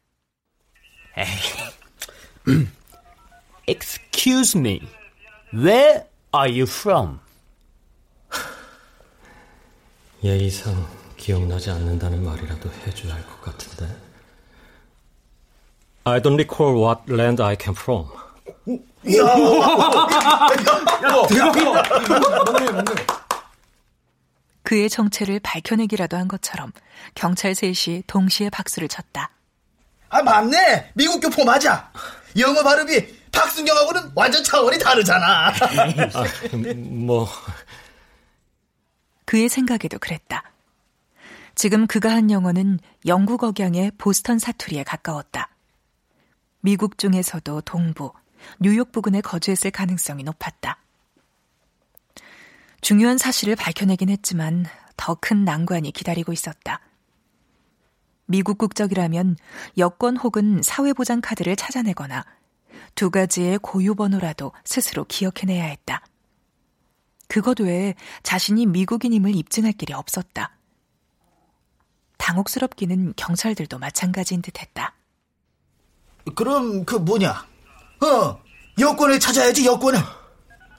[3.65, 4.81] Excuse me.
[5.53, 6.03] Where
[6.35, 7.19] are you from?
[10.25, 14.08] 예의상 기억나지 않는다는 말이라도 해줘야 할 것 같은데.
[16.05, 18.05] I don't recall what land I came from.
[24.63, 26.71] 그의 정체를 밝혀내기라도 한 것처럼
[27.15, 29.31] 경찰 셋이 동시에 박수를 쳤다.
[30.09, 30.91] 아, 맞네.
[30.95, 31.91] 미국 교포 맞아.
[32.37, 35.47] 영어 발음이 박순경하고는 완전 차원이 다르잖아.
[35.47, 35.53] 아,
[36.75, 37.27] 뭐
[39.25, 40.43] 그의 생각에도 그랬다.
[41.55, 45.49] 지금 그가 한 영어는 영국 억양의 보스턴 사투리에 가까웠다.
[46.61, 48.11] 미국 중에서도 동부,
[48.59, 50.77] 뉴욕 부근에 거주했을 가능성이 높았다.
[52.81, 54.65] 중요한 사실을 밝혀내긴 했지만
[54.97, 56.81] 더 큰 난관이 기다리고 있었다.
[58.25, 59.37] 미국 국적이라면
[59.77, 62.25] 여권 혹은 사회보장 카드를 찾아내거나
[62.95, 66.03] 두 가지의 고유 번호라도 스스로 기억해내야 했다.
[67.27, 70.57] 그것 외에 자신이 미국인임을 입증할 길이 없었다.
[72.17, 74.98] 당혹스럽기는 경찰들도 마찬가지인 듯 했다.
[76.35, 77.31] 그럼 그 뭐냐?
[78.01, 78.41] 어,
[78.79, 79.99] 여권을 찾아야지 여권을.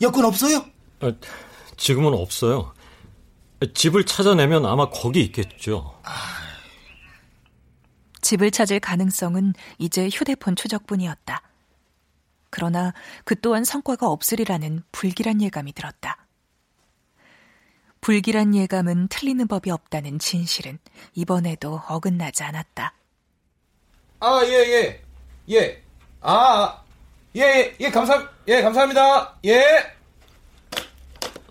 [0.00, 0.64] 여권 없어요?
[1.00, 1.12] 아,
[1.76, 2.72] 지금은 없어요.
[3.74, 6.00] 집을 찾아내면 아마 거기 있겠죠.
[8.22, 11.42] 집을 찾을 가능성은 이제 휴대폰 추적뿐이었다.
[12.48, 12.92] 그러나
[13.24, 16.26] 그 또한 성과가 없으리라는 불길한 예감이 들었다.
[18.00, 20.78] 불길한 예감은 틀리는 법이 없다는 진실은
[21.14, 22.94] 이번에도 어긋나지 않았다.
[24.20, 25.02] 아, 예, 예.
[25.48, 25.82] 예.
[26.20, 26.80] 아,
[27.36, 29.36] 예, 예, 예, 감사, 예, 감사합니다.
[29.46, 29.62] 예.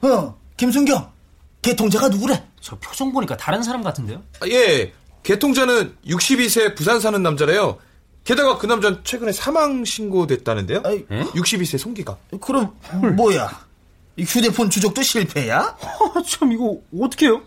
[0.02, 1.12] 어, 김순경.
[1.62, 2.44] 개통자가 누구래?
[2.62, 4.22] 저 표정 보니까 다른 사람 같은데요?
[4.42, 4.94] 아, 예.
[5.24, 7.78] 개 통자는 62세 부산 사는 남자래요.
[8.24, 10.82] 게다가 그 남자는 최근에 사망 신고됐다는데요?
[10.86, 12.18] 아이, 62세 송기가.
[12.42, 12.76] 그럼
[13.16, 13.50] 뭐야?
[14.16, 15.60] 이 휴대폰 추적도 실패야?
[15.80, 17.42] 아, 참 이거 어떡해요?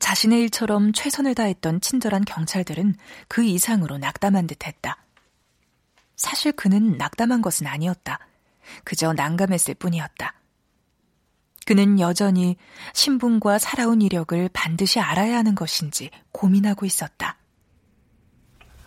[0.00, 2.96] 자신의 일처럼 최선을 다했던 친절한 경찰들은
[3.28, 4.96] 그 이상으로 낙담한 듯 했다.
[6.16, 8.18] 사실 그는 낙담한 것은 아니었다.
[8.84, 10.34] 그저 난감했을 뿐이었다.
[11.66, 12.56] 그는 여전히
[12.94, 17.36] 신분과 살아온 이력을 반드시 알아야 하는 것인지 고민하고 있었다.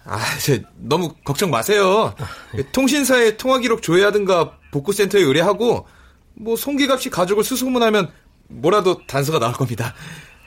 [0.06, 2.14] 아, 저, 너무 걱정 마세요.
[2.74, 5.88] 통신사에 통화 기록 조회하든가 복구센터에 의뢰하고
[6.34, 8.12] 뭐 송기갑 씨 가족을 수소문하면
[8.50, 9.94] 뭐라도 단서가 나올 겁니다.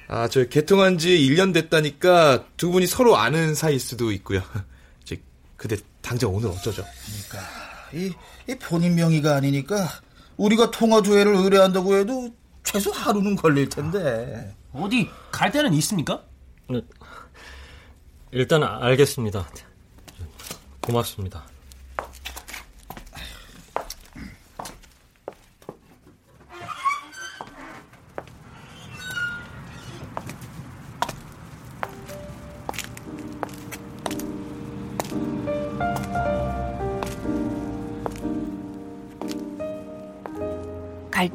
[0.09, 4.41] 아, 저 개통한 지 1년 됐다니까 두 분이 서로 아는 사이일 수도 있고요.
[5.05, 5.17] 저,
[5.57, 6.85] 근데 당장 오늘 어쩌죠?
[7.29, 7.51] 그러니까
[7.93, 8.13] 이,
[8.49, 9.89] 이 본인 명의가 아니니까
[10.37, 12.31] 우리가 통화 조회를 의뢰한다고 해도
[12.63, 14.55] 최소 하루는 걸릴 텐데.
[14.73, 16.23] 어디 갈 데는 있습니까?
[16.69, 16.81] 네.
[18.33, 19.49] 일단 알겠습니다.
[20.81, 21.47] 고맙습니다.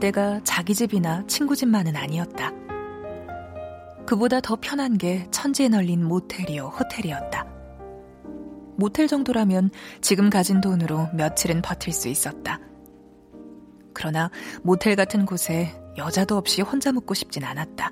[0.02, 2.52] 갈 데가 자기 집이나 친구 집만은 아니었다.
[4.08, 7.46] 그보다 더 편한 게 천지에 널린 모텔이요, 호텔이었다.
[8.78, 9.70] 모텔 정도라면
[10.02, 12.60] 지금 가진 돈으로 며칠은 버틸 수 있었다.
[13.94, 14.32] 그러나
[14.64, 17.92] 모텔 같은 곳에 여자도 없이 혼자 묵고 싶진 않았다.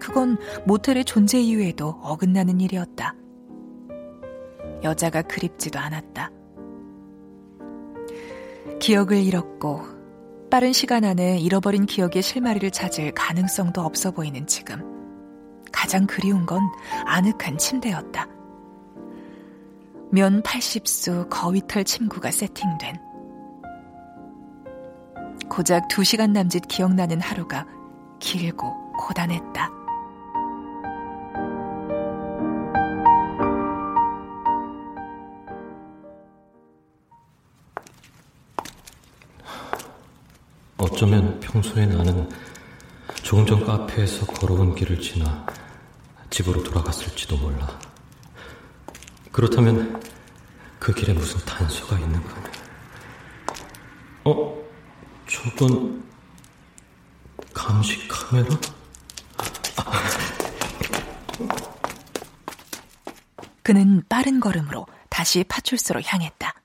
[0.00, 3.14] 그건 모텔의 존재 이유에도 어긋나는 일이었다.
[4.82, 6.30] 여자가 그립지도 않았다.
[8.80, 9.97] 기억을 잃었고
[10.50, 14.82] 빠른 시간 안에 잃어버린 기억의 실마리를 찾을 가능성도 없어 보이는 지금.
[15.70, 16.62] 가장 그리운 건
[17.04, 18.26] 아늑한 침대였다.
[20.10, 22.96] 면 80수 거위털 침구가 세팅된.
[25.50, 27.66] 고작 2시간 남짓 기억나는 하루가
[28.18, 29.77] 길고 고단했다.
[40.78, 42.28] 어쩌면 평소에 나는
[43.22, 45.44] 조금 전 카페에서 걸어온 길을 지나
[46.30, 47.78] 집으로 돌아갔을지도 몰라.
[49.32, 50.00] 그렇다면
[50.78, 52.50] 그 길에 무슨 단서가 있는 거네.
[54.24, 54.56] 어?
[55.26, 56.04] 저건
[57.52, 58.48] 감시 카메라?
[63.62, 66.57] 그는 빠른 걸음으로 다시 파출소로 향했다.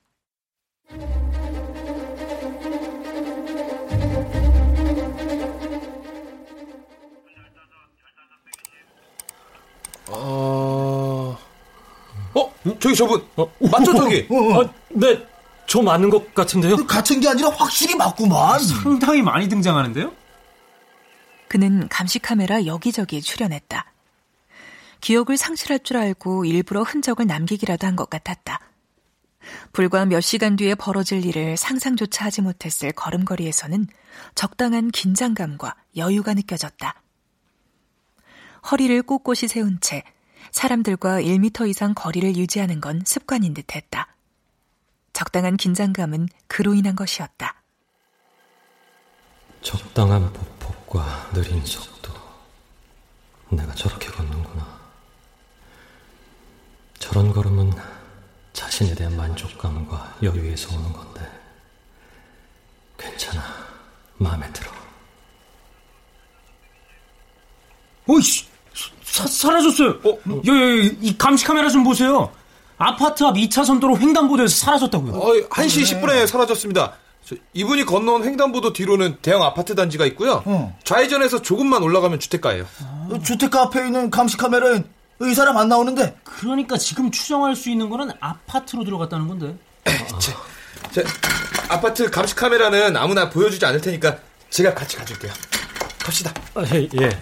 [12.84, 14.26] 저기 저분 어, 맞죠 저기?
[14.28, 14.74] 어, 어.
[14.90, 15.26] 네,
[15.66, 16.76] 저 맞는 것 같은데요?
[16.76, 18.60] 그 같은 게 아니라 확실히 맞구만.
[18.60, 20.12] 상당히 많이 등장하는데요?
[21.48, 23.86] 그는 감시 카메라 여기저기 출연했다.
[25.00, 28.60] 기억을 상실할 줄 알고 일부러 흔적을 남기기라도 한 것 같았다.
[29.72, 33.86] 불과 몇 시간 뒤에 벌어질 일을 상상조차 하지 못했을 걸음걸이에서는
[34.34, 37.00] 적당한 긴장감과 여유가 느껴졌다.
[38.70, 40.02] 허리를 꼿꼿이 세운 채
[40.54, 44.14] 사람들과 1미터 이상 거리를 유지하는 건 습관인 듯 했다.
[45.12, 47.60] 적당한 긴장감은 그로 인한 것이었다.
[49.62, 52.12] 적당한 보폭과 느린 속도.
[53.50, 54.80] 내가 저렇게 걷는구나.
[57.00, 57.72] 저런 걸음은
[58.52, 61.20] 자신에 대한 만족감과 여유에서 오는 건데.
[62.96, 63.42] 괜찮아.
[64.18, 64.70] 마음에 들어.
[68.06, 68.53] 오이씨!
[69.14, 69.90] 사, 사라졌어요.
[70.02, 70.18] 어?
[70.48, 72.32] 여, 여, 이 감시 카메라 좀 보세요.
[72.76, 75.12] 아파트 앞 2차선 도로 횡단보도에서 사라졌다고요.
[75.12, 76.94] 어, 1시 20분에 사라졌습니다.
[77.52, 80.42] 이분이 건너온 횡단보도 뒤로는 대형 아파트 단지가 있고요.
[80.44, 80.76] 어.
[80.82, 82.66] 좌회전해서 조금만 올라가면 주택가예요.
[82.80, 83.08] 아.
[83.24, 84.84] 주택가 앞에 있는 감시 카메라엔
[85.22, 86.16] 이 사람 안 나오는데.
[86.24, 89.56] 그러니까 지금 추정할 수 있는 거는 아파트로 들어갔다는 건데.
[90.18, 90.34] 제,
[90.92, 91.04] 제,
[91.68, 94.18] 아파트 감시 카메라는 아무나 보여주지 않을 테니까
[94.50, 95.32] 제가 같이 가줄게요.
[96.00, 96.34] 갑시다.
[96.54, 96.88] 아, 예.
[97.00, 97.18] 예.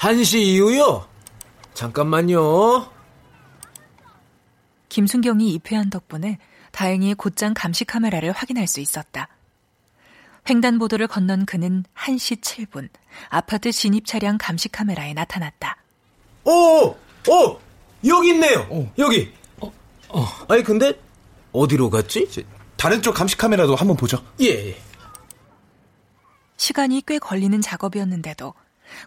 [0.00, 1.06] 한시 이후요?
[1.74, 2.90] 잠깐만요.
[4.88, 6.38] 김순경이 입회한 덕분에
[6.72, 9.28] 다행히 곧장 감시 카메라를 확인할 수 있었다.
[10.48, 12.88] 횡단보도를 건넌 그는 1시 7분
[13.28, 15.76] 아파트 진입 차량 감시 카메라에 나타났다.
[16.44, 16.98] 오, 어,
[17.28, 17.60] 오, 어,
[18.06, 18.66] 여기 있네요.
[18.70, 18.90] 어.
[18.96, 19.30] 여기.
[19.60, 19.70] 어,
[20.08, 20.24] 어.
[20.48, 20.98] 아니 근데
[21.52, 22.26] 어디로 갔지?
[22.78, 24.24] 다른 쪽 감시 카메라도 한번 보죠.
[24.40, 24.80] 예.
[26.56, 28.54] 시간이 꽤 걸리는 작업이었는데도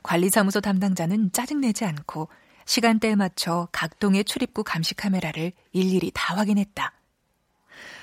[0.03, 2.29] 관리사무소 담당자는 짜증내지 않고
[2.65, 6.93] 시간대에 맞춰 각 동의 출입구 감시 카메라를 일일이 다 확인했다.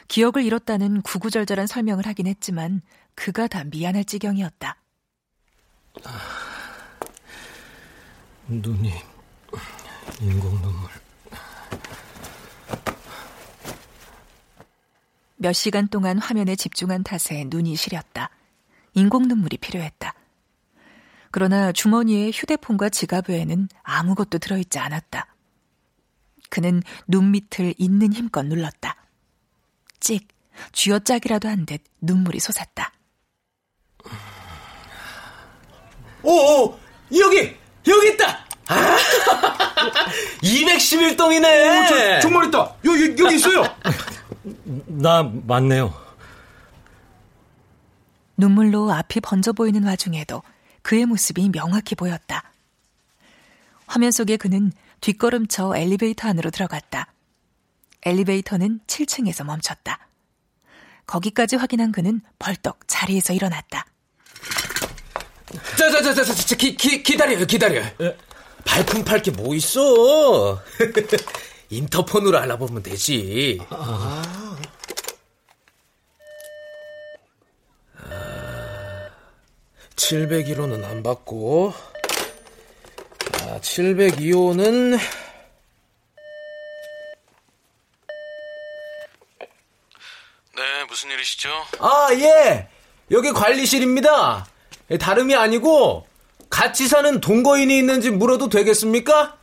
[0.09, 2.83] 기억을 잃었다는 구구절절한 설명을 하긴 했지만
[3.15, 4.77] 그가 다 미안할 지경이었다.
[6.05, 6.21] 아,
[8.49, 8.93] 눈이
[10.21, 10.91] 인공 눈물.
[15.37, 18.31] 몇 시간 동안 화면에 집중한 탓에 눈이 시렸다.
[18.93, 20.15] 인공 눈물이 필요했다.
[21.31, 25.27] 그러나 주머니에 휴대폰과 지갑 외에는 아무것도 들어있지 않았다.
[26.49, 28.97] 그는 눈 밑을 있는 힘껏 눌렀다.
[30.01, 30.27] 찍,
[30.73, 32.93] 쥐어짜기라도 한 듯 눈물이 솟았다.
[36.23, 36.79] 오, 오
[37.17, 37.57] 여기!
[37.87, 38.45] 여기 있다!
[38.69, 38.97] 아,
[40.43, 41.85] 211동이네!
[41.85, 42.59] 오, 저, 정말 있다!
[42.85, 43.63] 여, 기 여기 있어요!
[44.87, 45.95] 나 맞네요.
[48.37, 50.43] 눈물로 앞이 번져 보이는 와중에도
[50.83, 52.45] 그의 모습이 명확히 보였다.
[53.87, 57.13] 화면 속에 그는 뒷걸음쳐 엘리베이터 안으로 들어갔다.
[58.03, 59.99] 엘리베이터는 7층에서 멈췄다.
[61.07, 63.85] 거기까지 확인한 그는 벌떡 자리에서 일어났다.
[65.77, 67.83] 자, 자, 자, 자, 자, 기, 기, 기다려요, 기다려요.
[68.01, 68.17] 에?
[68.65, 70.63] 발품 팔 게 뭐 있어?
[71.71, 73.59] 인터폰으로 알아보면 되지.
[73.71, 74.23] 아.
[74.25, 74.50] 아,
[80.05, 81.75] 701호는 안 받고,
[83.35, 84.99] 아, 702호는
[90.57, 91.51] 네, 무슨 일이시죠?
[91.79, 92.69] 아, 예.
[93.11, 94.47] 여기 관리실입니다.
[95.01, 96.07] 다름이 아니고
[96.49, 99.37] 같이 사는 동거인이 있는지 물어도 되겠습니까?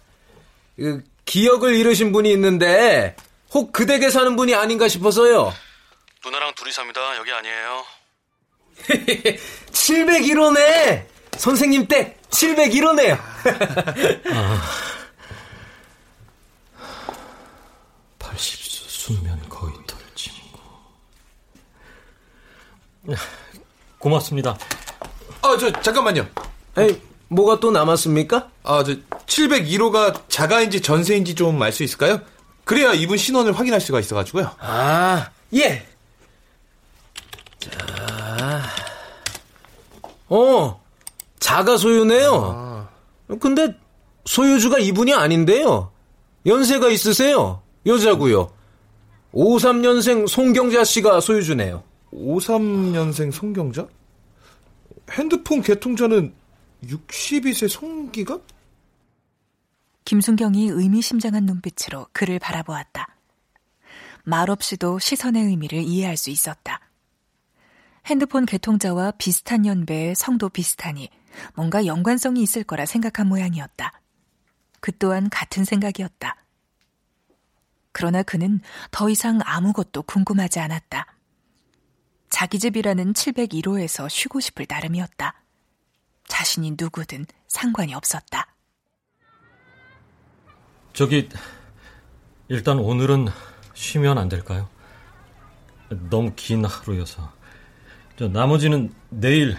[0.76, 3.16] 그, 기억을 잃으신 분이 있는데
[3.54, 5.54] 혹 그 댁에 사는 분이 아닌가 싶어서요.
[6.26, 7.16] 누나랑 둘이 삽니다.
[7.18, 7.86] 여기 아니에요.
[9.72, 11.06] 701호네.
[11.38, 13.18] 선생님 댁 701호네요.
[14.34, 14.62] 아,
[18.20, 20.60] 80수 숙면 거의 털 친구.
[24.00, 24.58] 고맙습니다.
[25.42, 26.28] 아, 저, 잠깐만요.
[26.78, 28.50] 에이, 뭐가 또 남았습니까?
[28.64, 28.94] 아, 저,
[29.26, 32.22] 701호가 자가인지 전세인지 좀 알 수 있을까요?
[32.66, 34.52] 그래야 이분 신원을 확인할 수가 있어가지고요.
[34.60, 35.86] 아, 예.
[40.30, 40.82] 어,
[41.40, 42.32] 자가 소유네요.
[42.34, 42.90] 아.
[43.40, 43.76] 근데
[44.26, 45.92] 소유주가 이분이 아닌데요.
[46.46, 47.62] 연세가 있으세요.
[47.86, 48.52] 여자고요.
[49.34, 51.84] 53년생 송경자 씨가 소유주네요.
[52.14, 53.88] 53년생 송경자?
[55.12, 56.34] 핸드폰 개통자는
[56.86, 58.40] 62세 송기가?
[60.06, 63.08] 김순경이 의미심장한 눈빛으로 그를 바라보았다.
[64.24, 66.87] 말없이도 시선의 의미를 이해할 수 있었다.
[68.08, 71.10] 핸드폰 개통자와 비슷한 연배의 성도 비슷하니
[71.56, 74.02] 뭔가 연관성이 있을 거라 생각한 모양이었다.
[74.80, 76.38] 그 또한 같은 생각이었다.
[77.92, 81.06] 그러나 그는 더 이상 아무것도 궁금하지 않았다.
[82.30, 85.44] 자기 집이라는 701호에서 쉬고 싶을 따름이었다.
[86.28, 88.56] 자신이 누구든 상관이 없었다.
[90.94, 91.28] 저기,
[92.48, 93.28] 일단 오늘은
[93.74, 94.70] 쉬면 안 될까요?
[95.90, 97.37] 너무 긴 하루여서.
[98.18, 99.56] 저 나머지는 내일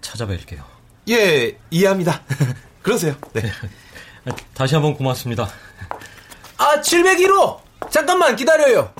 [0.00, 0.64] 찾아뵐게요.
[1.08, 2.22] 예, 이해합니다.
[2.82, 3.16] 그러세요.
[3.32, 3.42] 네.
[4.54, 5.48] 다시 한번 고맙습니다.
[6.56, 7.60] 아, 701호!
[7.90, 8.94] 잠깐만 기다려요.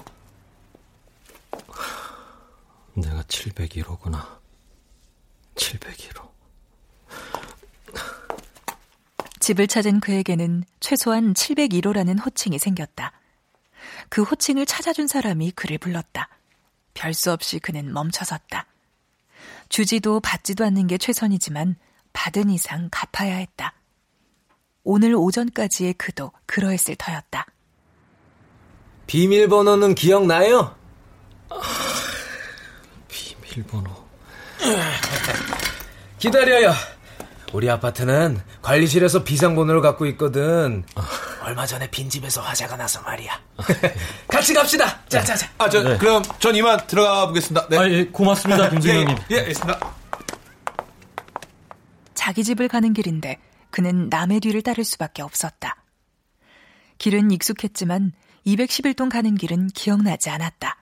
[2.95, 4.27] 내가 701호구나.
[5.55, 6.29] 701호.
[9.39, 13.13] 집을 찾은 그에게는 최소한 701호라는 호칭이 생겼다.
[14.09, 16.29] 그 호칭을 찾아준 사람이 그를 불렀다.
[16.95, 18.67] 별 수 없이 그는 멈춰섰다.
[19.69, 21.77] 주지도 받지도 않는 게 최선이지만
[22.13, 23.75] 받은 이상 갚아야 했다.
[24.85, 27.47] 오늘 오전까지의 그도 그러했을 터였다.
[29.07, 30.77] 비밀번호는 기억나요?
[33.09, 33.91] 비밀번호.
[36.19, 36.73] 기다려요.
[37.53, 40.85] 우리 아파트는 관리실에서 비상번호를 갖고 있거든.
[41.43, 43.39] 얼마 전에 빈집에서 화재가 나서 말이야.
[44.29, 45.01] 같이 갑시다.
[45.09, 45.49] 자, 자, 자.
[45.59, 45.99] 아, 저, 네.
[45.99, 47.69] 그럼 전 이만 들어가 보겠습니다.
[47.69, 47.79] 네.
[47.79, 49.17] 아, 예, 고맙습니다, 김승영님.
[49.31, 49.81] 예, 예, 알겠습니다.
[52.15, 53.39] 자기 집을 가는 길인데
[53.71, 55.77] 그는 남의 뒤를 따를 수밖에 없었다.
[56.99, 58.13] 길은 익숙했지만
[58.47, 60.79] 211동 가는 길은 기억나지 않았다.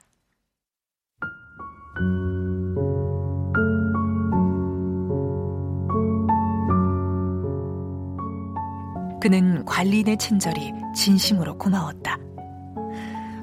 [9.20, 12.18] 그는 관리인의 친절이 진심으로 고마웠다.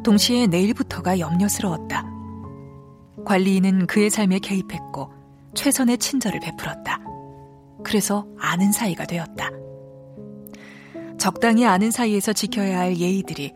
[0.03, 2.05] 동시에 내일부터가 염려스러웠다.
[3.25, 5.11] 관리인은 그의 삶에 개입했고
[5.53, 6.99] 최선의 친절을 베풀었다.
[7.83, 9.49] 그래서 아는 사이가 되었다.
[11.17, 13.53] 적당히 아는 사이에서 지켜야 할 예의들이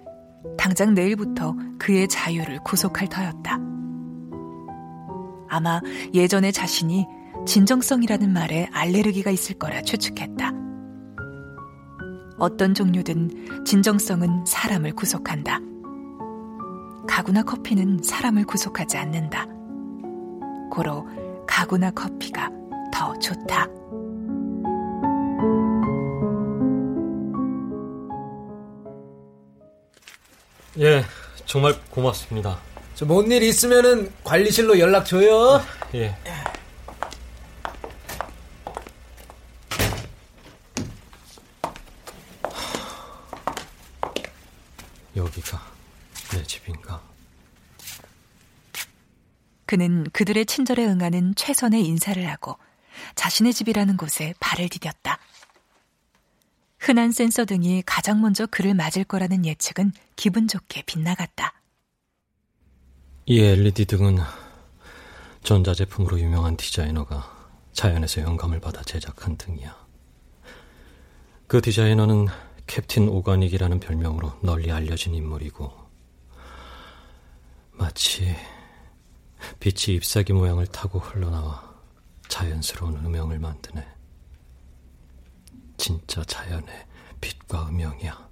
[0.58, 3.60] 당장 내일부터 그의 자유를 구속할 터였다.
[5.48, 5.82] 아마
[6.14, 7.06] 예전의 자신이
[7.46, 10.51] 진정성이라는 말에 알레르기가 있을 거라 추측했다.
[12.42, 15.60] 어떤 종류든 진정성은 사람을 구속한다.
[17.08, 19.46] 가구나 커피는 사람을 구속하지 않는다.
[20.72, 21.08] 고로
[21.48, 22.50] 가구나 커피가
[22.92, 23.68] 더 좋다.
[30.80, 31.04] 예,
[31.46, 32.58] 정말 고맙습니다.
[32.96, 35.56] 저 뭔 일 있으면은 관리실로 연락 줘요.
[35.56, 35.64] 아,
[35.96, 36.16] 예.
[50.22, 52.56] 그들의 친절에 응하는 최선의 인사를 하고
[53.16, 55.18] 자신의 집이라는 곳에 발을 디뎠다.
[56.78, 61.60] 흔한 센서 등이 가장 먼저 그를 맞을 거라는 예측은 기분 좋게 빗나갔다.
[63.26, 64.20] 이 LED 등은
[65.42, 69.76] 전자제품으로 유명한 디자이너가 자연에서 영감을 받아 제작한 등이야.
[71.48, 72.28] 그 디자이너는
[72.68, 75.74] 캡틴 오가닉이라는 별명으로 널리 알려진 인물이고
[77.72, 78.36] 마치
[79.60, 81.72] 빛이 잎사귀 모양을 타고 흘러나와
[82.28, 83.86] 자연스러운 음영을 만드네.
[85.78, 86.88] 진짜 자연의
[87.20, 88.30] 빛과 음영이야.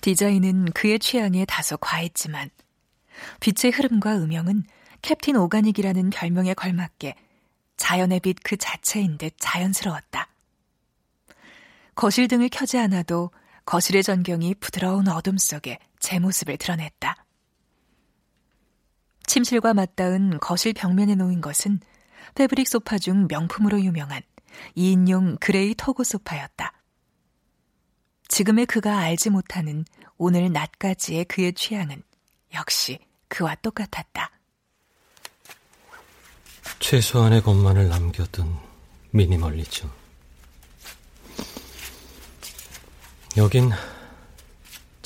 [0.00, 2.50] 디자인은 그의 취향에 다소 과했지만
[3.40, 4.64] 빛의 흐름과 음영은
[5.02, 7.16] 캡틴 오가닉이라는 별명에 걸맞게
[7.76, 10.28] 자연의 빛 그 자체인 듯 자연스러웠다.
[11.94, 13.30] 거실 등을 켜지 않아도
[13.64, 17.26] 거실의 전경이 부드러운 어둠 속에 제 모습을 드러냈다.
[19.26, 21.80] 침실과 맞닿은 거실 벽면에 놓인 것은
[22.36, 24.22] 패브릭 소파 중 명품으로 유명한
[24.76, 26.72] 2인용 그레이 토고 소파였다.
[28.28, 29.84] 지금의 그가 알지 못하는
[30.16, 32.04] 오늘 낮까지의 그의 취향은
[32.54, 34.30] 역시 그와 똑같았다.
[36.78, 38.56] 최소한의 것만을 남겨둔
[39.10, 39.90] 미니멀리즘.
[43.38, 43.72] 여긴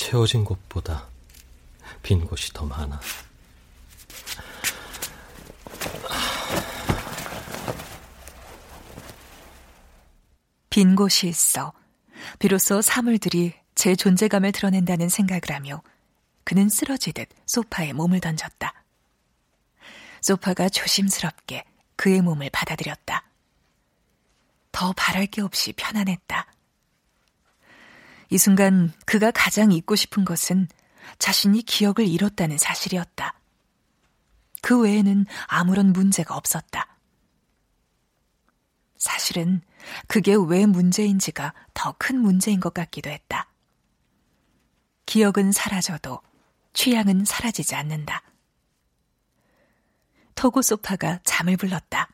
[0.01, 1.09] 채워진 곳보다
[2.03, 2.99] 빈 곳이 더 많아.
[10.71, 11.75] 빈 곳이 있어
[12.39, 15.83] 비로소 사물들이 제 존재감을 드러낸다는 생각을 하며
[16.45, 18.73] 그는 쓰러지듯 소파에 몸을 던졌다.
[20.23, 21.65] 소파가 조심스럽게
[21.97, 23.23] 그의 몸을 받아들였다.
[24.73, 26.51] 더 바랄 게 없이 편안했다.
[28.31, 30.69] 이 순간 그가 가장 잊고 싶은 것은
[31.19, 33.35] 자신이 기억을 잃었다는 사실이었다.
[34.63, 36.97] 그 외에는 아무런 문제가 없었다.
[38.97, 39.63] 사실은
[40.07, 43.51] 그게 왜 문제인지가 더 큰 문제인 것 같기도 했다.
[45.07, 46.21] 기억은 사라져도
[46.73, 48.23] 취향은 사라지지 않는다.
[50.35, 52.09] 토고 소파가 잠을 불렀다.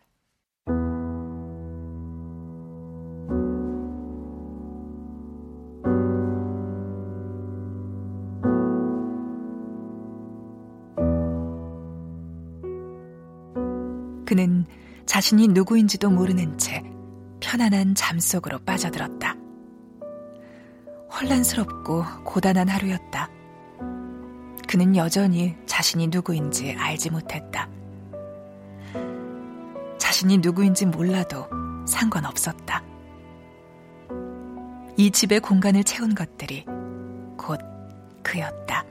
[14.27, 14.67] 그는
[15.07, 16.83] 자신이 누구인지도 모르는 채
[17.41, 19.37] 편안한 잠 속으로 빠져들었다.
[21.11, 23.31] 혼란스럽고 고단한 하루였다.
[24.69, 27.69] 그는 여전히 자신이 누구인지 알지 못했다.
[29.97, 31.47] 자신이 누구인지 몰라도
[31.87, 32.83] 상관없었다.
[34.97, 36.65] 이 집의 공간을 채운 것들이
[37.37, 37.61] 곧
[38.23, 38.86] 그였다.